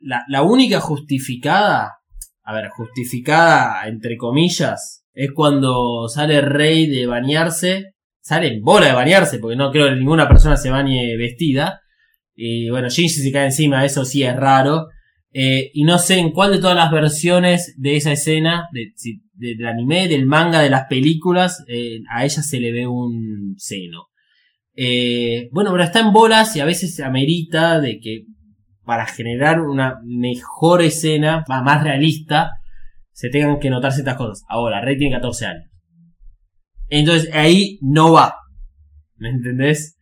[0.00, 1.96] la única justificada,
[2.44, 8.92] a ver, justificada entre comillas, es cuando sale Rey de bañarse, sale en bola de
[8.92, 11.80] bañarse, porque no creo que ninguna persona se bañe vestida.
[12.36, 14.88] Y bueno, Shinji se cae encima, eso sí es raro.
[15.32, 18.68] Eh, y no sé en cuál de todas las versiones de esa escena,
[19.32, 24.06] del anime, del manga, de las películas, eh, a ella se le ve un seno.
[24.74, 28.24] Eh, bueno, pero está en bolas y a veces amerita de que
[28.84, 32.50] para generar una mejor escena, más realista,
[33.12, 34.44] se tengan que notar ciertas cosas.
[34.48, 35.70] Ahora, Rey tiene 14 años.
[36.88, 38.34] Entonces ahí no va.
[39.16, 39.95] ¿Me entendés?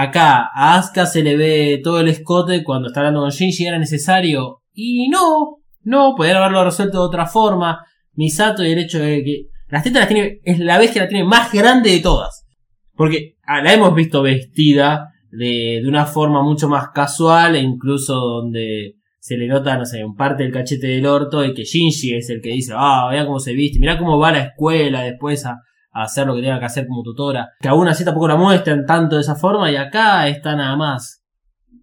[0.00, 3.80] Acá a Asuka se le ve todo el escote cuando está hablando con Shinji, era
[3.80, 4.62] necesario.
[4.72, 7.84] Y no, no, podrían haberlo resuelto de otra forma.
[8.12, 11.08] Misato y el hecho de que las tetas las tiene, es la vez que la
[11.08, 12.46] tiene más grande de todas.
[12.94, 18.14] Porque ah, la hemos visto vestida de, de una forma mucho más casual e incluso
[18.14, 22.14] donde se le nota, no sé, un parte del cachete del orto y que Shinji
[22.14, 25.02] es el que dice, ah, mira cómo se viste, mira cómo va a la escuela
[25.02, 25.56] después a,
[25.92, 27.48] a hacer lo que tenga que hacer como tutora.
[27.60, 31.22] Que aún así tampoco la muestran tanto de esa forma y acá está nada más.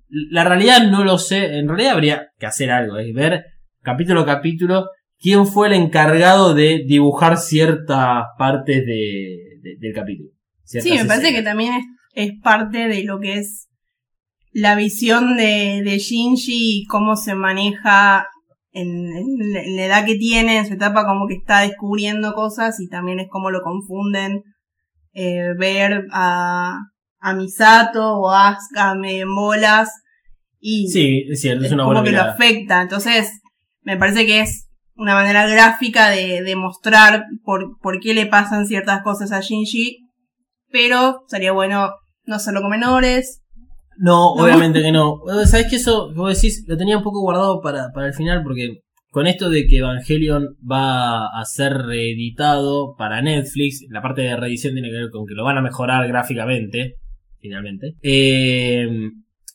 [0.09, 3.43] La realidad no lo sé, en realidad habría que hacer algo, es ver
[3.81, 4.89] capítulo a capítulo
[5.19, 10.29] quién fue el encargado de dibujar ciertas partes de, de- del capítulo.
[10.63, 13.67] Sí, me parece que también es, es parte de lo que es
[14.51, 18.27] la visión de, de Shinji y cómo se maneja
[18.75, 22.33] en, en la- en la edad que tiene, en su etapa como que está descubriendo
[22.33, 24.43] cosas y también es como lo confunden
[25.13, 26.77] eh, ver a,
[27.19, 29.89] a Misato o a Asuka en bolas
[30.59, 32.81] y Sí, es cierto, es una como buena que lo afecta.
[32.81, 33.41] Entonces,
[33.81, 38.65] me parece que es una manera gráfica de, de mostrar por, por qué le pasan
[38.67, 39.99] ciertas cosas a Shinji.
[40.71, 41.91] Pero sería bueno
[42.25, 43.41] no hacerlo con menores.
[43.97, 44.43] No, No.
[44.43, 45.21] obviamente que no.
[45.45, 48.81] Sabes que eso, vos decís, lo tenía un poco guardado para, para el final porque
[49.09, 54.73] con esto de que Evangelion va a ser reeditado para Netflix, la parte de reedición
[54.73, 56.95] tiene que ver con que lo van a mejorar gráficamente,
[57.39, 57.95] finalmente.
[58.01, 58.87] Eh,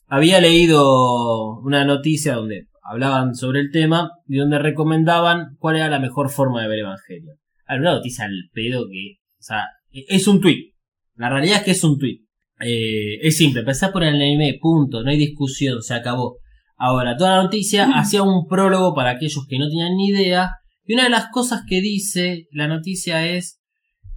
[0.07, 5.99] había leído una noticia donde hablaban sobre el tema y donde recomendaban cuál era la
[5.99, 7.37] mejor forma de ver Evangelion.
[7.67, 10.71] Hay una noticia al pedo que, o sea, es un tweet.
[11.15, 12.21] La realidad es que es un tweet.
[12.63, 16.37] Eh, es simple, empezás por el anime, punto, no hay discusión, se acabó.
[16.77, 20.49] Ahora, toda la noticia hacía un prólogo para aquellos que no tenían ni idea.
[20.85, 23.59] Y una de las cosas que dice la noticia es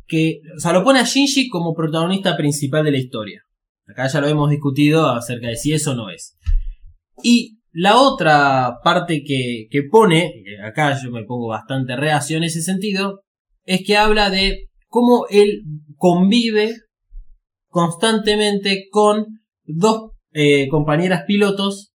[0.07, 3.43] que, o sea, lo pone a Shinji como protagonista principal de la historia.
[3.87, 6.39] Acá ya lo hemos discutido acerca de si eso no es.
[7.23, 12.45] Y la otra parte que, que pone, que acá yo me pongo bastante reacio en
[12.45, 13.21] ese sentido,
[13.65, 15.65] es que habla de cómo él
[15.97, 16.77] convive
[17.75, 21.93] constantemente con dos eh, compañeras pilotos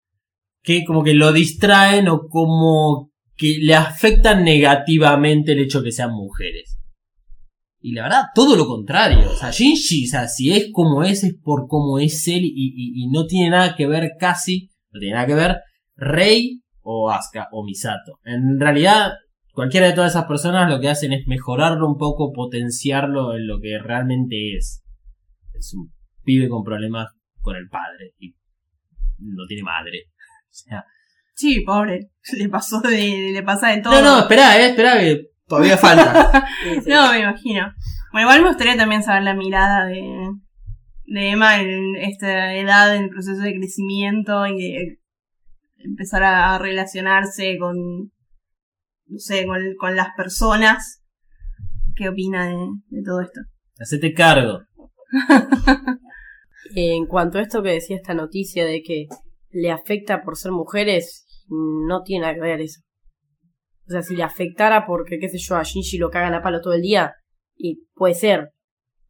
[0.63, 5.91] que como que lo distraen o como que le afectan negativamente el hecho de que
[5.91, 6.79] sean mujeres.
[7.81, 9.29] Y la verdad, todo lo contrario.
[9.29, 12.51] O sea, Shinji, o sea, si es como es, es por cómo es él y,
[12.55, 15.57] y- no tiene nada que ver casi, no tiene nada que ver
[15.97, 18.19] Rei o Asuka o Misato.
[18.23, 19.11] En realidad,
[19.51, 23.59] cualquiera de todas esas personas lo que hacen es mejorarlo un poco, potenciarlo en lo
[23.59, 24.84] que realmente es.
[25.65, 25.91] Es un
[26.23, 28.35] pibe con problemas con el padre y
[29.19, 30.03] no tiene madre.
[30.47, 30.85] O sea,
[31.33, 32.11] Sí, pobre.
[32.37, 33.93] Le pasó de, le pasa de todo.
[33.93, 36.47] no, no, espera, eh, espera que todavía falta.
[36.87, 37.73] No, me imagino.
[38.13, 40.31] Bueno, igual me gustaría también saber la mirada de,
[41.07, 44.99] de Emma en esta edad, en el proceso de crecimiento y de
[45.79, 47.75] empezar a, a relacionarse con,
[49.07, 51.03] no sé, con, con las personas.
[51.97, 52.55] ¿Qué opina de,
[52.91, 53.41] de todo esto?
[53.77, 54.61] Hacete cargo.
[56.75, 59.07] En cuanto a esto que decía esta noticia de que
[59.51, 62.81] le afecta por ser mujeres, no tiene nada que ver eso.
[63.87, 66.59] O sea, si le afectara porque, qué sé yo, a Shinji lo cagan a palo
[66.61, 67.13] todo el día,
[67.55, 68.49] y puede ser,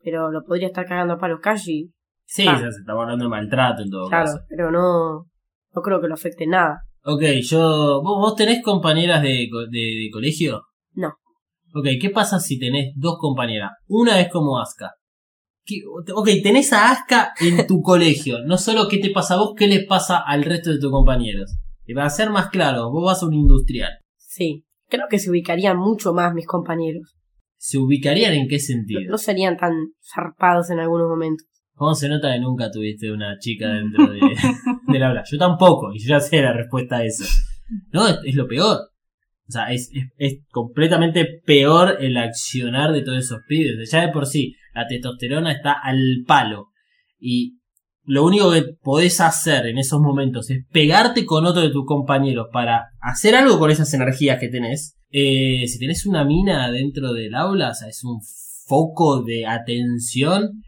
[0.04, 1.92] pero lo podría estar cagando a palos Kashi,
[2.28, 2.56] Sí, Ah.
[2.56, 4.40] o sea, se estaba hablando de maltrato en todo claro, caso.
[4.50, 5.28] pero no,
[5.76, 6.80] no creo que lo afecte nada.
[7.04, 8.02] Ok, yo.
[8.02, 10.64] ¿Vos, vos tenés compañeras de, co- de, de colegio?
[10.96, 11.10] No.
[11.76, 13.74] Ok, ¿qué pasa si tenés dos compañeras?
[13.88, 14.94] Una es como Aska.
[15.66, 15.82] ¿Qué-
[16.14, 18.40] Ok, tenés a Aska en tu colegio.
[18.46, 21.56] No solo qué te pasa a vos, qué les pasa al resto de tus compañeros.
[21.86, 23.92] Y para ser más claro, vos vas a un industrial.
[24.18, 27.16] Sí, creo que se ubicarían mucho más mis compañeros.
[27.58, 29.02] ¿Se ubicarían en qué sentido?
[29.10, 29.74] no serían tan
[30.04, 31.48] zarpados en algunos momentos.
[31.74, 34.20] ¿Cómo se nota que nunca tuviste una chica dentro de,
[34.88, 35.24] del aula?
[35.30, 37.26] Yo tampoco, y yo ya sé la respuesta a eso.
[37.92, 38.78] No, es, es lo peor.
[39.48, 43.90] O sea, es, es, es completamente peor el accionar de todos esos pibes.
[43.92, 46.68] Ya de por sí, la testosterona está al palo.
[47.18, 47.58] Y
[48.04, 52.48] lo único que podés hacer en esos momentos es pegarte con otro de tus compañeros
[52.52, 54.98] para hacer algo con esas energías que tenés.
[55.10, 58.20] Eh, si tenés una mina dentro del aula, o sea, es un
[58.68, 60.62] foco de atención.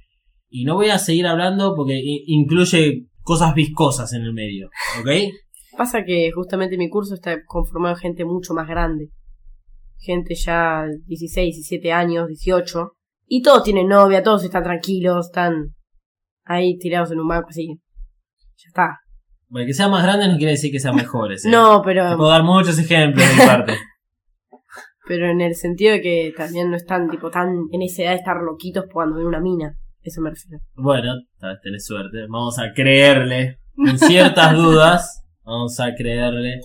[0.49, 4.69] Y no voy a seguir hablando porque incluye cosas viscosas en el medio,
[5.01, 5.09] ¿ok?
[5.77, 9.09] Pasa que justamente mi curso está conformado de gente mucho más grande.
[9.99, 12.96] Gente ya 16, 17 años, 18.
[13.27, 15.75] Y todos tienen novia, todos están tranquilos, están
[16.45, 17.67] ahí tirados en un banco así.
[18.57, 18.99] Ya está.
[19.49, 21.45] Bueno, que sea más grande no quiere decir que sean mejores.
[21.45, 21.49] ¿eh?
[21.51, 23.73] No, Te pero, puedo dar muchos ejemplos de mi parte.
[25.07, 28.17] pero en el sentido de que también no están tipo tan en esa edad de
[28.17, 29.77] estar loquitos cuando ven una mina.
[30.01, 30.63] Eso me refiero.
[30.75, 32.27] Bueno, tal vez tenés suerte.
[32.29, 33.59] Vamos a creerle.
[33.77, 36.61] En ciertas dudas, vamos a creerle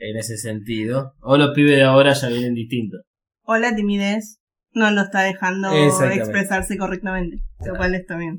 [0.00, 1.12] en ese sentido.
[1.20, 3.02] O los pibes de ahora ya vienen distintos.
[3.44, 4.39] O la timidez
[4.72, 7.42] no lo está dejando expresarse correctamente.
[7.64, 8.38] Lo cual está bien.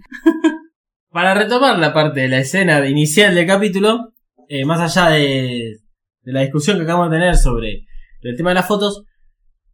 [1.09, 4.13] Para retomar la parte de la escena inicial del capítulo,
[4.47, 5.77] eh, más allá de,
[6.21, 7.85] de la discusión que acabamos de tener sobre
[8.21, 9.03] el tema de las fotos,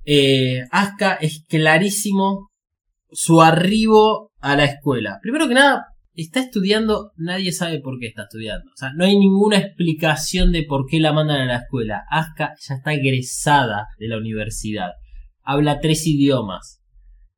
[0.05, 2.49] eh, Asuka es clarísimo
[3.11, 5.19] su arribo a la escuela.
[5.21, 8.71] Primero que nada, está estudiando, nadie sabe por qué está estudiando.
[8.71, 12.03] O sea, no hay ninguna explicación de por qué la mandan a la escuela.
[12.09, 14.91] Asuka ya está egresada de la universidad.
[15.49, 16.81] Habla tres idiomas.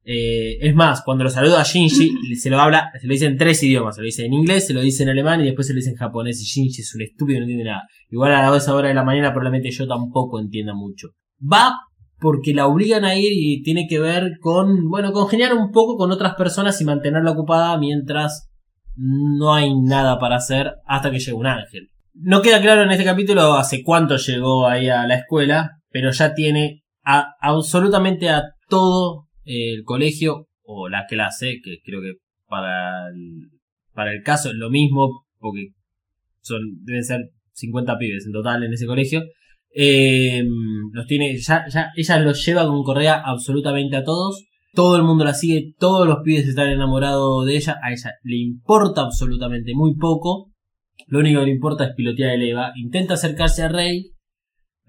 [0.03, 3.37] Eh, es más, cuando lo saluda a Shinji, se lo habla, se lo dice en
[3.37, 3.95] tres idiomas.
[3.95, 5.91] Se lo dice en inglés, se lo dice en alemán y después se lo dice
[5.91, 6.41] en japonés.
[6.41, 7.83] Y Shinji es un estúpido no entiende nada.
[8.09, 11.09] Igual a la hora de la mañana probablemente yo tampoco entienda mucho.
[11.41, 11.75] Va
[12.19, 16.11] porque la obligan a ir y tiene que ver con, bueno, congeniar un poco con
[16.11, 18.49] otras personas y mantenerla ocupada mientras
[18.95, 21.89] no hay nada para hacer hasta que llega un ángel.
[22.13, 26.33] No queda claro en este capítulo hace cuánto llegó ahí a la escuela, pero ya
[26.33, 26.83] tiene
[27.41, 32.13] absolutamente a todo el colegio o la clase, que creo que
[32.47, 33.49] para el,
[33.93, 35.69] para el caso es lo mismo, porque
[36.41, 39.23] son, deben ser 50 pibes en total en ese colegio.
[39.75, 40.43] Eh,
[40.91, 44.45] los tiene, ya, ya, ella los lleva con correa absolutamente a todos.
[44.73, 47.77] Todo el mundo la sigue, todos los pibes están enamorados de ella.
[47.83, 50.51] A ella le importa absolutamente muy poco.
[51.07, 52.71] Lo único que le importa es pilotear el Eva.
[52.75, 54.11] Intenta acercarse a Rey.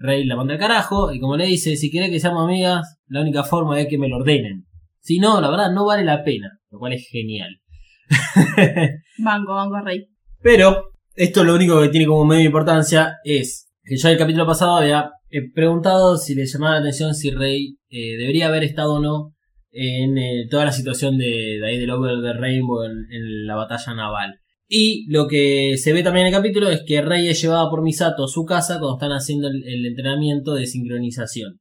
[0.01, 1.13] Rey la manda al carajo.
[1.13, 4.09] Y como le dice, si quiere que seamos amigas, la única forma es que me
[4.09, 4.65] lo ordenen.
[4.99, 6.59] Si no, la verdad, no vale la pena.
[6.69, 7.61] Lo cual es genial.
[9.19, 10.07] Banco, banco rey.
[10.41, 14.45] Pero esto lo único que tiene como medio importancia es que yo en el capítulo
[14.45, 18.95] pasado había eh, preguntado si le llamaba la atención si Rey eh, debería haber estado
[18.95, 19.33] o no
[19.71, 23.55] en eh, toda la situación de, de ahí del Over the Rainbow en, en la
[23.55, 24.40] batalla naval.
[24.73, 27.81] Y lo que se ve también en el capítulo es que Rey es llevada por
[27.81, 31.59] Misato a su casa cuando están haciendo el, entrenamiento de sincronización.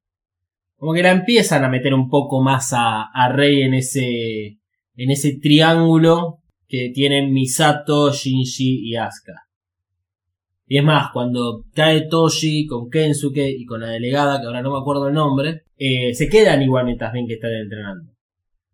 [0.76, 4.58] Como que la empiezan a meter un poco más a, a Rey en ese,
[4.94, 9.42] en ese triángulo que tienen Misato, Shinji y Asuka.
[10.68, 14.70] Y es más, cuando cae Toshi con Kensuke y con la delegada, que ahora no
[14.70, 18.12] me acuerdo el nombre, eh, se quedan igual mientras ven que están entrenando.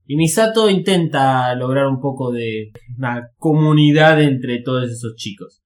[0.06, 5.62] Y Misato intenta lograr un poco de una comunidad entre todos esos chicos.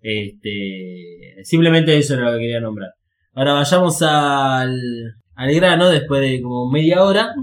[0.00, 2.90] Este, simplemente eso era lo que quería nombrar.
[3.32, 4.78] Ahora vayamos al,
[5.34, 7.34] al grano, después de como media hora.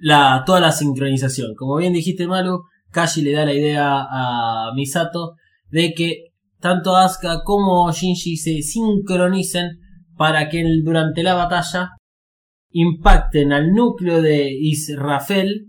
[0.00, 1.54] La, toda la sincronización.
[1.54, 5.36] Como bien dijiste, Malu, Kashi le da la idea a Misato
[5.70, 9.78] de que tanto Asuka como Shinji se sincronicen
[10.16, 11.90] para que durante la batalla
[12.72, 15.66] impacten al núcleo de Israfel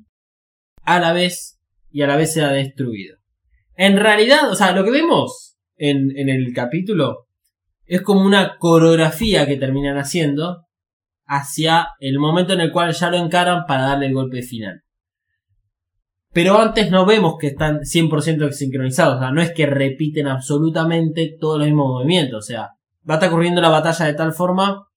[0.84, 1.60] a la vez
[1.92, 3.18] y a la vez sea destruido.
[3.76, 7.28] En realidad, o sea, lo que vemos en, en el capítulo
[7.86, 10.66] es como una coreografía que terminan haciendo
[11.26, 14.84] hacia el momento en el cual ya lo encaran para darle el golpe final.
[16.34, 19.18] Pero antes no vemos que están 100% sincronizados.
[19.18, 22.40] O sea, no es que repiten absolutamente todos los mismos movimientos.
[22.40, 22.70] O sea,
[23.08, 24.88] va a estar corriendo la batalla de tal forma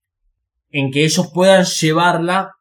[0.71, 2.53] en que ellos puedan llevarla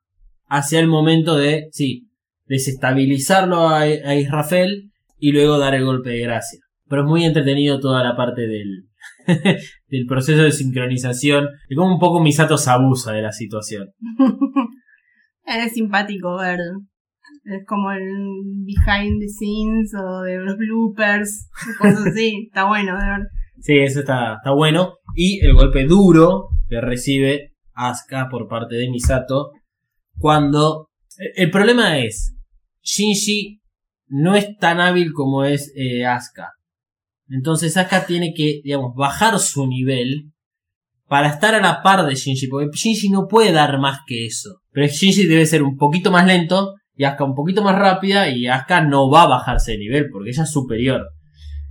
[0.48, 2.10] hacia el momento de, sí,
[2.46, 6.60] desestabilizarlo a, a Israfel y luego dar el golpe de gracia.
[6.88, 8.88] Pero es muy entretenido toda la parte del,
[9.88, 13.90] del proceso de sincronización y como un poco Misato se abusa de la situación.
[15.48, 16.60] Es simpático ver.
[17.44, 18.04] Es como el
[18.66, 21.48] behind the scenes o de los bloopers,
[21.78, 22.46] cosas así.
[22.48, 23.28] Está bueno de ver.
[23.60, 24.96] Sí, eso está, está bueno.
[25.16, 29.52] Y el golpe duro que recibe Asuka por parte de Misato
[30.18, 30.90] cuando...
[31.36, 32.36] El problema es,
[32.84, 33.62] Shinji
[34.08, 36.52] no es tan hábil como es eh, Asuka.
[37.30, 40.32] Entonces Asuka tiene que, digamos, bajar su nivel
[41.08, 44.62] para estar a la par de Shinji, porque Shinji no puede dar más que eso.
[44.72, 48.48] Pero Shinji debe ser un poquito más lento y Asuka un poquito más rápida y
[48.48, 51.08] Asuka no va a bajarse de nivel porque ella es superior.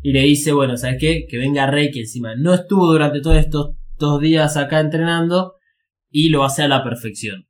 [0.02, 1.26] Y le dice, bueno, ¿sabes qué?
[1.28, 5.54] Que venga Rey que encima no estuvo durante todos estos días acá entrenando
[6.14, 7.48] y lo hace a la perfección.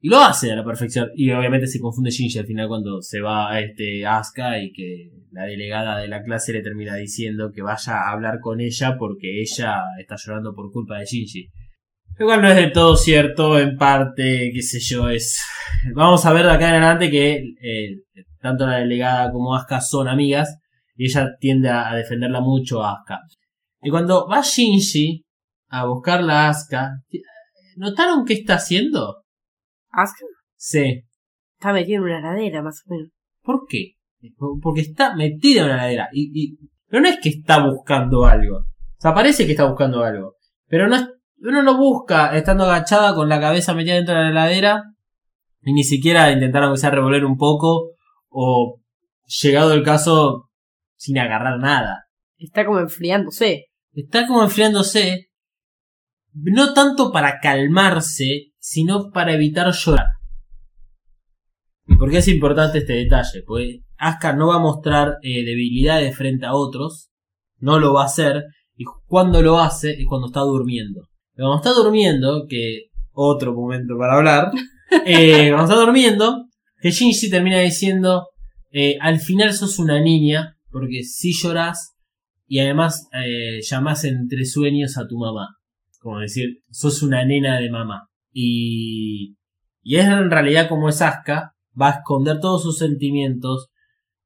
[0.00, 1.10] Y lo hace a la perfección.
[1.16, 5.10] Y obviamente se confunde Shinji al final cuando se va a este Asuka y que
[5.32, 9.40] la delegada de la clase le termina diciendo que vaya a hablar con ella porque
[9.40, 11.48] ella está llorando por culpa de Shinji.
[12.20, 15.42] Igual no es del todo cierto, en parte, qué sé yo, es...
[15.96, 17.96] Vamos a ver de acá en adelante que eh,
[18.40, 20.60] tanto la delegada como Asuka son amigas
[20.94, 23.18] y ella tiende a, defenderla mucho a Asuka.
[23.82, 25.24] Y cuando va Shinji
[25.70, 27.00] a buscarla a Asuka,
[27.76, 29.24] ¿notaron qué está haciendo?
[29.90, 31.04] Asuka Sí.
[31.58, 33.08] está metida en una heladera, más o menos.
[33.42, 33.92] ¿Por qué?
[34.62, 36.08] Porque está metida en una heladera.
[36.12, 36.58] Y, y-
[36.88, 38.58] pero no es que está buscando algo.
[38.58, 40.36] O sea, parece que está buscando algo.
[40.66, 41.06] Pero no es,
[41.38, 44.82] uno no busca estando agachada con la cabeza metida dentro de la heladera.
[45.62, 47.90] Y ni siquiera intentar aunque sea revolver un poco.
[48.28, 48.80] O
[49.42, 50.48] llegado el caso
[50.96, 52.04] sin agarrar nada.
[52.38, 53.66] Está como enfriándose.
[53.92, 55.28] Está como enfriándose.
[56.34, 60.06] No tanto para calmarse, sino para evitar llorar.
[61.86, 63.42] ¿Y por qué es importante este detalle?
[63.46, 67.10] Pues Asuka no va a mostrar eh, debilidades frente a otros.
[67.58, 68.44] No lo va a hacer.
[68.76, 71.08] Y cuando lo hace es cuando está durmiendo.
[71.36, 74.50] Cuando está durmiendo, que otro momento para hablar.
[75.06, 76.46] eh, cuando está durmiendo,
[76.80, 78.28] que Shinji termina diciendo,
[78.70, 81.94] eh, al final sos una niña, porque si lloras
[82.46, 85.56] y además eh, llamás entre sueños a tu mamá.
[86.04, 88.10] Como decir, sos una nena de mamá.
[88.30, 89.36] Y,
[89.82, 93.70] y es en realidad como es Asuka, va a esconder todos sus sentimientos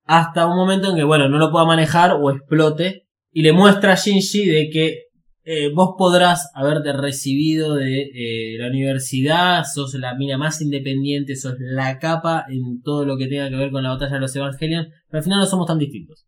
[0.05, 3.93] hasta un momento en que, bueno, no lo pueda manejar o explote y le muestra
[3.93, 5.03] a Shinji de que
[5.45, 11.55] eh, vos podrás haberte recibido de eh, la universidad, sos la mina más independiente, sos
[11.61, 14.89] la capa en todo lo que tenga que ver con la batalla de los Evangelion,
[15.09, 16.27] pero al final no somos tan distintos.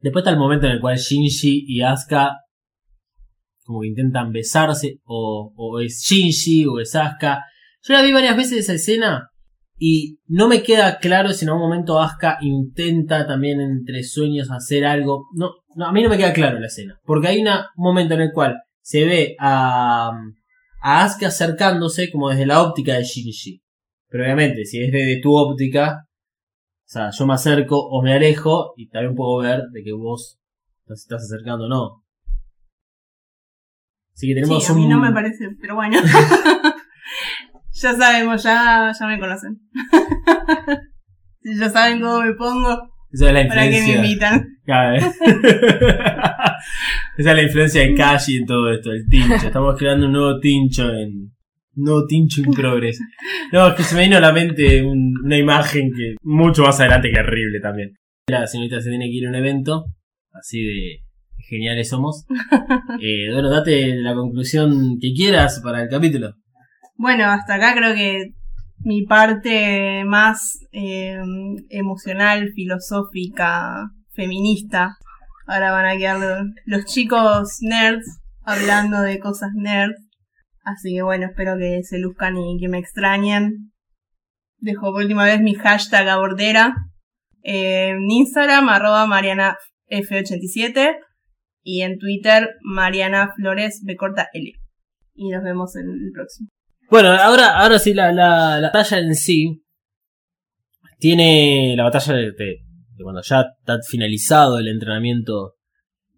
[0.00, 2.43] Después está el momento en el cual Shinji y Asuka
[3.64, 7.44] como que intentan besarse, o, es Shinji o es Asuka.
[7.82, 9.30] Yo la vi varias veces esa escena
[9.76, 14.84] y no me queda claro si en algún momento Asuka intenta también entre sueños hacer
[14.84, 15.26] algo.
[15.34, 17.00] No, no, a mí no me queda claro la escena.
[17.04, 20.10] Porque hay un momento en el cual se ve a,
[20.82, 23.62] a Asuka acercándose como desde la óptica de Shinji.
[24.08, 26.06] Pero obviamente, si es desde tu óptica,
[26.84, 30.38] o sea, yo me acerco o me alejo y también puedo ver de que vos
[30.86, 32.03] te estás acercando o no.
[34.14, 34.90] Así que tenemos Sí, a mí un...
[34.90, 35.98] no me parece, pero bueno.
[37.72, 39.58] ya sabemos, ya, ya me conocen.
[41.60, 44.04] ya saben cómo me pongo, Esa es la para que me influencia.
[44.06, 44.48] invitan.
[44.64, 45.00] Claro, ¿eh?
[47.16, 49.34] Esa es la influencia de Kashi en todo esto, el tincho.
[49.46, 51.32] Estamos creando un nuevo tincho en.
[51.76, 53.00] Nuevo tincho in progress.
[53.52, 56.78] No, es que se me vino a la mente un- una imagen que mucho más
[56.78, 57.94] adelante que horrible también.
[58.28, 59.86] La señorita se tiene que ir a un evento,
[60.32, 61.03] así de
[61.48, 62.24] geniales somos.
[63.00, 66.34] Eh, bueno, date la conclusión que quieras para el capítulo.
[66.96, 68.34] Bueno, hasta acá creo que
[68.78, 71.18] mi parte más eh,
[71.70, 74.96] emocional, filosófica, feminista.
[75.46, 80.00] Ahora van a quedar los, chicos nerds hablando de cosas nerds.
[80.62, 83.72] Así que bueno, espero que se luzcan y que me extrañen.
[84.58, 86.74] Dejo por última vez mi hashtag abordera.
[87.42, 89.56] eh, en Instagram, arroba Mariana
[89.90, 90.96] F87.
[91.64, 94.52] Y en Twitter, Mariana Flores B corta L.
[95.14, 96.48] Y nos vemos en el próximo.
[96.90, 99.64] Bueno, ahora, ahora sí, la, la, la batalla en sí
[100.98, 102.60] tiene la batalla de,
[103.02, 105.54] cuando ya está finalizado el entrenamiento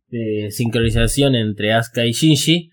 [0.08, 2.70] de sincronización entre Asuka y Shinji.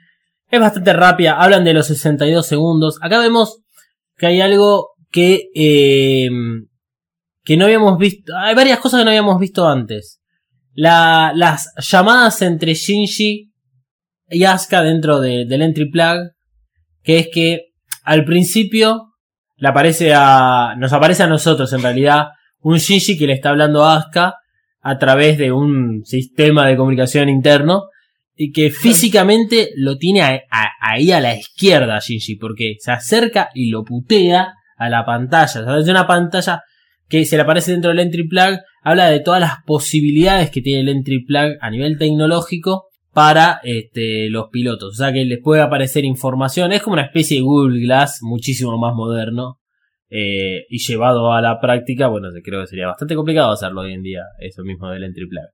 [0.49, 2.99] Es bastante rápida, hablan de los 62 segundos.
[3.01, 3.63] Acá vemos
[4.17, 6.30] que hay algo que, eh,
[7.43, 8.34] que no habíamos visto.
[8.38, 10.21] Hay varias cosas que no habíamos visto antes.
[10.74, 13.51] La, las llamadas entre Shinji
[14.30, 16.32] y Asuka dentro de- del entry plug.
[17.03, 17.61] Que es que
[18.03, 19.09] al principio
[19.57, 22.28] le aparece a, nos aparece a nosotros en realidad
[22.61, 24.36] un Shinji que le está hablando a Asuka
[24.82, 27.84] a través de un sistema de comunicación interno
[28.36, 33.49] y que físicamente lo tiene a- a- ahí a la izquierda Shinji porque se acerca
[33.53, 35.61] y lo putea a la pantalla.
[35.61, 36.61] O sea, es una pantalla
[37.14, 40.80] que se le aparece dentro del entry plug, habla de todas las posibilidades que tiene
[40.80, 44.93] el entry plug a nivel tecnológico para este, los pilotos.
[44.93, 46.72] O sea que les puede aparecer información.
[46.72, 49.59] Es como una especie de Google Glass muchísimo más moderno.
[50.09, 54.01] Eh, y llevado a la práctica, bueno, creo que sería bastante complicado hacerlo hoy en
[54.01, 55.45] día, eso mismo del entry plug.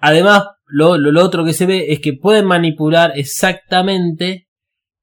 [0.00, 4.48] Además, lo, lo, otro que se ve es que pueden manipular exactamente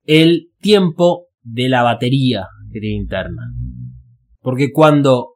[0.03, 3.43] el tiempo de la batería que tiene interna.
[4.41, 5.34] Porque cuando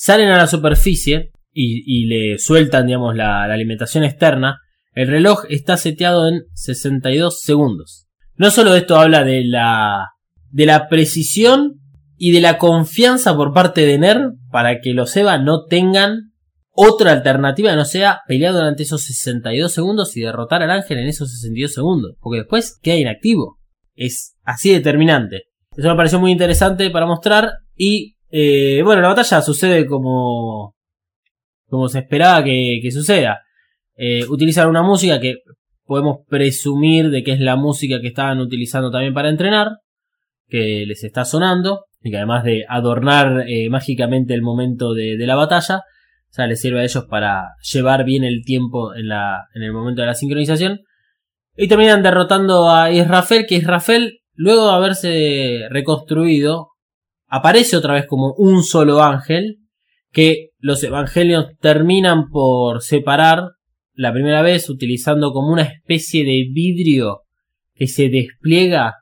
[0.00, 4.58] salen a la superficie y, le sueltan, digamos, la, alimentación externa,
[4.94, 8.06] el reloj está seteado en 62 segundos.
[8.34, 10.06] No solo esto habla de la,
[10.48, 11.82] de la precisión
[12.16, 16.30] y de la confianza por parte de NER para que los EVA no tengan
[16.72, 21.30] otra alternativa no sea pelear durante esos 62 segundos y derrotar al ángel en esos
[21.30, 22.16] 62 segundos.
[22.20, 23.58] Porque después queda inactivo.
[23.96, 25.42] Es así determinante.
[25.76, 27.52] Eso me pareció muy interesante para mostrar.
[27.76, 30.74] Y eh, bueno, la batalla sucede como,
[31.68, 33.40] como se esperaba que, suceda.
[33.96, 35.36] Eh, utilizan una música que
[35.84, 39.68] podemos presumir de que es la música que estaban utilizando también para entrenar.
[40.48, 41.84] Que les está sonando.
[42.02, 45.82] Y que además de adornar eh, mágicamente el momento de, de la batalla
[46.30, 49.72] o sea, les sirve a ellos para llevar bien el tiempo en, la, en el
[49.72, 50.80] momento de la sincronización.
[51.56, 56.68] Y terminan derrotando a Israfel, que Israfel, luego de haberse reconstruido,
[57.30, 59.56] aparece otra vez como un solo ángel,
[60.12, 63.52] que los evangelios terminan por separar
[63.94, 67.22] la primera vez utilizando como una especie de vidrio
[67.74, 68.96] que se despliega.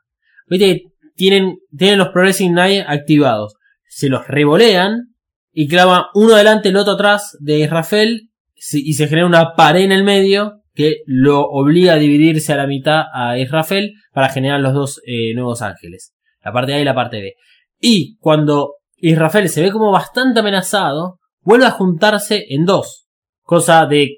[0.47, 0.83] Viste,
[1.15, 3.55] tienen, tienen los Progressing Knight activados.
[3.87, 5.15] Se los revolean
[5.51, 9.91] y clava uno adelante, el otro atrás de Israfel y se genera una pared en
[9.91, 14.73] el medio que lo obliga a dividirse a la mitad a Israfel para generar los
[14.73, 16.13] dos eh, nuevos ángeles,
[16.43, 17.33] la parte A y la parte B.
[17.79, 23.07] Y cuando Israfel se ve como bastante amenazado, vuelve a juntarse en dos,
[23.43, 24.17] cosa de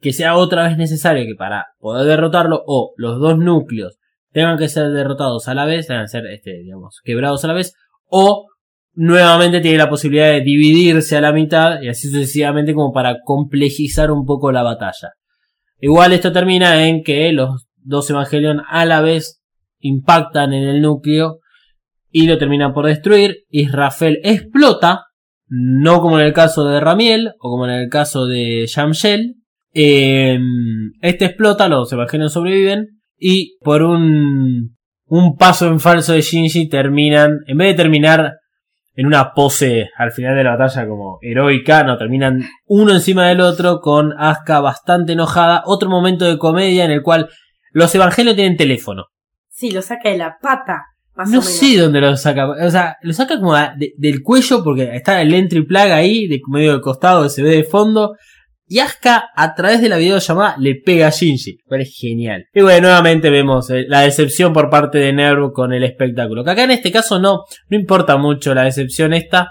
[0.00, 3.98] que sea otra vez necesario que para poder derrotarlo o los dos núcleos
[4.32, 7.54] tengan que ser derrotados a la vez, tengan que ser este, digamos, quebrados a la
[7.54, 7.74] vez,
[8.06, 8.46] o
[8.92, 14.10] nuevamente tiene la posibilidad de dividirse a la mitad y así sucesivamente como para complejizar
[14.10, 15.12] un poco la batalla.
[15.80, 19.40] Igual esto termina en que los dos Evangelion a la vez
[19.80, 21.38] impactan en el núcleo
[22.10, 23.44] y lo terminan por destruir.
[23.50, 25.06] Israfel explota,
[25.46, 29.34] no como en el caso de Ramiel o como en el caso de Shamshel.
[29.72, 36.68] Em, este explota, los Evangelion sobreviven y por un, un paso en falso de Shinji
[36.68, 38.34] terminan, en vez de terminar
[38.94, 43.40] en una pose al final de la batalla como heroica, no, terminan uno encima del
[43.40, 47.28] otro con Asuka bastante enojada, otro momento de comedia en el cual
[47.70, 49.06] los evangelios tienen teléfono.
[49.48, 50.86] Sí, lo saca de la pata.
[51.18, 51.54] Más No o menos.
[51.56, 55.34] sé dónde lo saca, o sea, lo saca como de- del cuello porque está el
[55.34, 58.14] entry plug ahí, de medio del costado que se ve de fondo.
[58.70, 61.58] Y Asuka a través de la videollamada le pega a Shinji.
[61.68, 62.44] Pero es genial.
[62.54, 66.44] Y bueno, nuevamente vemos eh, la decepción por parte de Nerv con el espectáculo.
[66.44, 69.48] Que acá en este caso no, no importa mucho la decepción esta.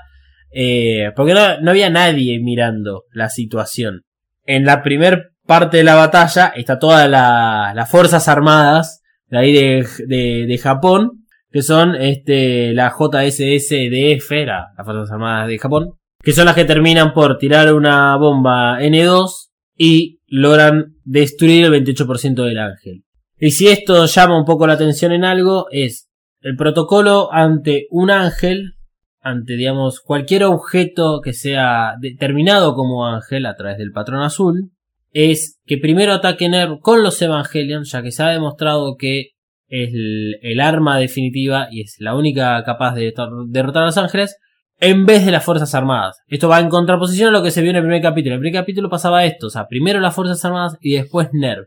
[0.52, 4.04] eh, porque no, no había nadie mirando la situación.
[4.46, 9.52] En la primer parte de la batalla está todas la- las fuerzas armadas de ahí
[9.54, 11.17] de, de, de Japón.
[11.52, 16.66] Que son este, la JSSDF, la, las Fuerzas Armadas de Japón que son las que
[16.66, 23.04] terminan por tirar una bomba N2 y logran destruir el 28% del ángel.
[23.40, 26.10] Y si esto llama un poco la atención en algo, es
[26.42, 28.74] el protocolo ante un ángel,
[29.22, 34.72] ante digamos cualquier objeto que sea determinado como ángel a través del patrón azul,
[35.12, 39.30] es que primero ataquen Nerv con los Evangelion, ya que se ha demostrado que
[39.70, 43.14] es el, el arma definitiva y es la única capaz de
[43.48, 44.38] derrotar a los ángeles,
[44.80, 46.18] en vez de las Fuerzas Armadas.
[46.28, 48.36] Esto va en contraposición a lo que se vio en el primer capítulo.
[48.36, 51.66] En el primer capítulo pasaba esto, o sea, primero las Fuerzas Armadas y después NERV.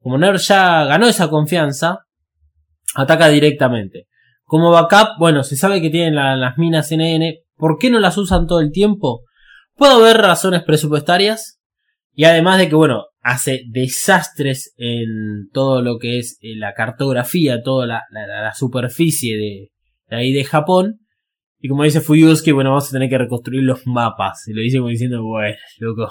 [0.00, 2.00] Como NERV ya ganó esa confianza,
[2.94, 4.06] ataca directamente.
[4.44, 7.40] Como backup, bueno, se sabe que tienen la- las minas NN.
[7.56, 9.22] ¿Por qué no las usan todo el tiempo?
[9.74, 11.55] Puede haber razones presupuestarias.
[12.16, 17.62] Y además de que, bueno, hace desastres en todo lo que es eh, la cartografía,
[17.62, 19.68] toda la, la- la superficie de,
[20.08, 21.00] de ahí de Japón.
[21.60, 24.48] Y como dice Fuyusuke, bueno, vamos a tener que reconstruir los mapas.
[24.48, 26.08] Y lo dice como diciendo, bueno, loco,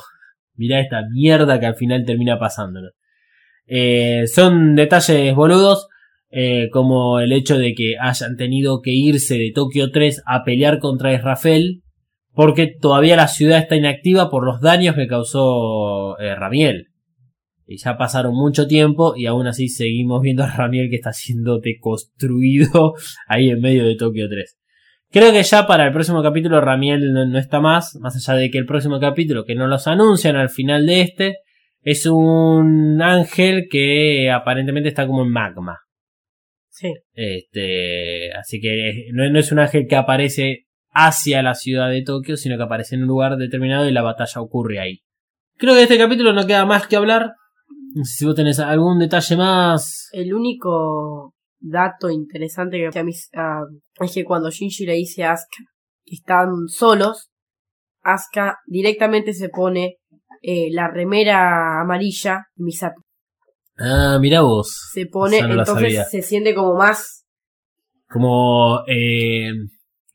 [0.54, 2.92] mirá esta mierda que al final termina pasándonos.
[3.68, 5.88] Eh, son detalles boludos,
[6.30, 10.80] eh, como el hecho de que hayan tenido que irse de Tokio 3 a pelear
[10.80, 11.82] contra Israfel,
[12.36, 16.90] porque todavía la ciudad está inactiva por los daños que causó eh, Ramiel.
[17.66, 21.60] Y ya pasaron mucho tiempo y aún así seguimos viendo a Ramiel que está siendo
[21.60, 22.94] deconstruido
[23.28, 24.58] ahí en medio de Tokio 3.
[25.10, 28.52] Creo que ya para el próximo capítulo Ramiel no, no está más, más allá de
[28.52, 31.36] que el próximo capítulo, que no los anuncian al final de este,
[31.82, 35.80] es un ángel que aparentemente está como en magma.
[36.70, 36.94] Sí.
[37.14, 40.66] Este, así que no, no es un ángel que aparece
[40.96, 44.42] hacia la ciudad de Tokio, sino que aparece en un lugar determinado y la batalla
[44.42, 45.02] ocurre ahí.
[45.58, 47.34] Creo que de este capítulo no queda más que hablar.
[47.94, 50.10] No sé si vos tenés algún detalle más.
[50.14, 53.64] El único dato interesante que a mí ah,
[54.00, 55.70] es que cuando Shinji le dice a Asuka
[56.06, 57.30] que están solos,
[58.02, 59.98] Asuka directamente se pone
[60.42, 63.02] eh, la remera amarilla de Misato.
[63.78, 64.92] Ah, mirá vos.
[64.94, 67.26] Se pone, no entonces se siente como más,
[68.08, 69.52] Como eh,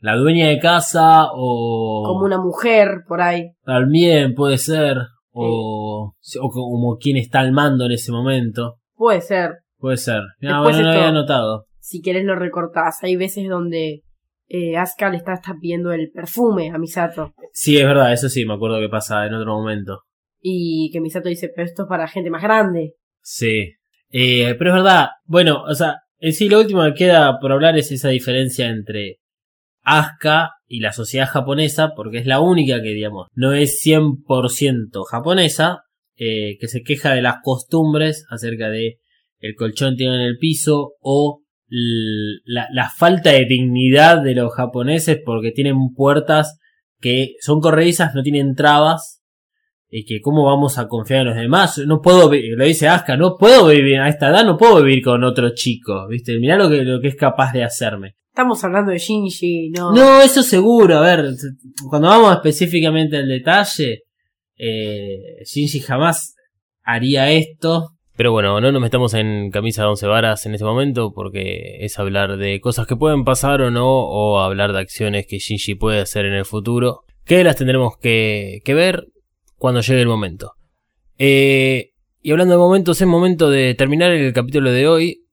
[0.00, 2.04] la dueña de casa o...
[2.06, 3.52] como una mujer por ahí.
[3.64, 4.98] También puede ser.
[5.32, 8.78] O, o como quien está al mando en ese momento.
[8.94, 9.58] Puede ser.
[9.78, 10.22] Puede ser.
[10.40, 11.66] No, Después bueno, no había notado.
[11.78, 13.02] Si querés lo recortás.
[13.02, 14.02] Hay veces donde
[14.48, 17.32] eh, Asuka le está, está pidiendo el perfume a Misato.
[17.52, 20.02] Sí, es verdad, eso sí, me acuerdo que pasa en otro momento.
[20.40, 22.94] Y que Misato dice, pero esto es para gente más grande.
[23.22, 23.74] Sí.
[24.10, 27.78] Eh, pero es verdad, bueno, o sea, en sí lo último que queda por hablar
[27.78, 29.19] es esa diferencia entre
[29.82, 35.82] Asuka y la sociedad japonesa, porque es la única que, digamos, no es 100% japonesa,
[36.16, 38.98] eh, que se queja de las costumbres acerca de
[39.38, 45.52] el colchón tirado en el piso o la, falta de dignidad de los japoneses porque
[45.52, 46.58] tienen puertas
[47.00, 49.22] que son corredizas, no tienen trabas
[49.88, 51.78] y que cómo vamos a confiar en los demás.
[51.86, 55.24] No puedo, lo dice Aska, no puedo vivir a esta edad, no puedo vivir con
[55.24, 56.38] otro chico, ¿viste?
[56.38, 58.16] Mirá lo que es capaz de hacerme.
[58.30, 59.92] Estamos hablando de Shinji, no.
[59.92, 61.34] No, eso seguro, a ver,
[61.88, 64.04] cuando vamos específicamente al detalle,
[64.56, 66.36] eh, Shinji jamás
[66.82, 67.96] haría esto.
[68.16, 71.98] Pero bueno, no nos metamos en camisa de once varas en este momento porque es
[71.98, 76.00] hablar de cosas que pueden pasar o no, o hablar de acciones que Shinji puede
[76.00, 79.06] hacer en el futuro, que las tendremos que, que ver
[79.56, 80.52] cuando llegue el momento.
[81.18, 81.90] Eh,
[82.22, 85.24] y hablando de momentos, es momento de terminar el capítulo de hoy,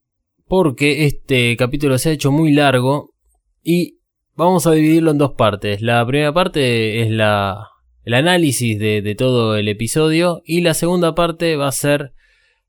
[0.48, 3.14] porque este capítulo se ha hecho muy largo
[3.64, 4.00] y
[4.36, 5.82] vamos a dividirlo en dos partes.
[5.82, 7.68] La primera parte es la,
[8.04, 12.14] el análisis de, de todo el episodio y la segunda parte va a ser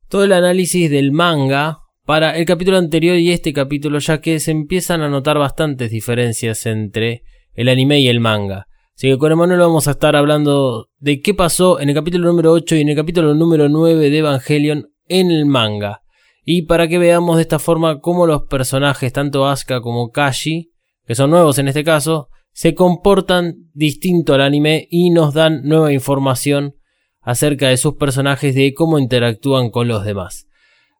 [0.08, 4.50] todo el análisis del manga para el capítulo anterior y este capítulo, ya que se
[4.50, 7.22] empiezan a notar bastantes diferencias entre
[7.52, 8.66] el anime y el manga.
[8.96, 12.50] Así que con Emanuel vamos a estar hablando de qué pasó en el capítulo número
[12.52, 16.00] 8 y en el capítulo número 9 de Evangelion en el manga.
[16.50, 20.72] Y para que veamos de esta forma cómo los personajes, tanto Asuka como Kashi,
[21.04, 25.92] que son nuevos en este caso, se comportan distinto al anime y nos dan nueva
[25.92, 26.76] información
[27.20, 30.46] acerca de sus personajes de cómo interactúan con los demás.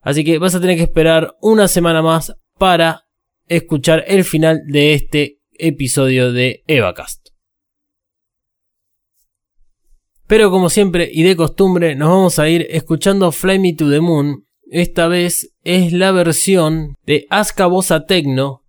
[0.02, 3.04] Así que vas a tener que esperar una semana más para
[3.46, 7.28] escuchar el final de este episodio de EvaCast.
[10.26, 14.02] Pero como siempre y de costumbre nos vamos a ir escuchando Fly Me to the
[14.02, 14.44] Moon.
[14.70, 18.64] Esta vez es la versión de Asuka Bossa Tecno,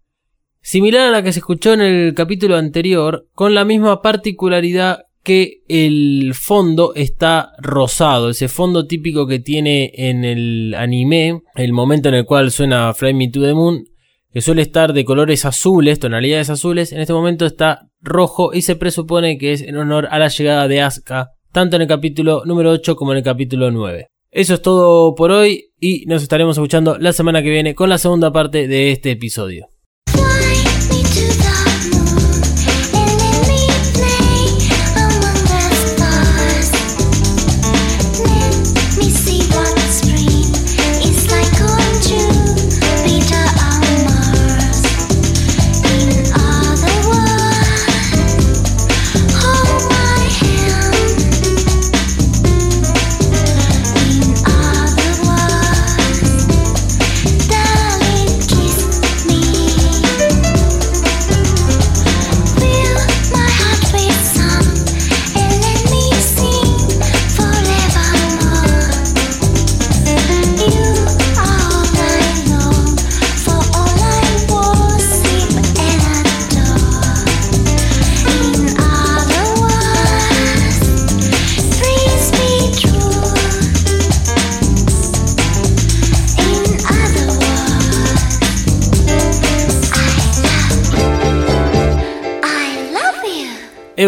[0.61, 5.61] similar a la que se escuchó en el capítulo anterior, con la misma particularidad que
[5.67, 12.15] el fondo está rosado, ese fondo típico que tiene en el anime, el momento en
[12.15, 13.83] el cual suena Fly Me to the Moon,
[14.31, 18.77] que suele estar de colores azules, tonalidades azules, en este momento está rojo y se
[18.77, 22.71] presupone que es en honor a la llegada de Asuka, tanto en el capítulo número
[22.71, 24.07] 8 como en el capítulo 9.
[24.31, 27.97] Eso es todo por hoy y nos estaremos escuchando la semana que viene con la
[27.97, 29.69] segunda parte de este episodio.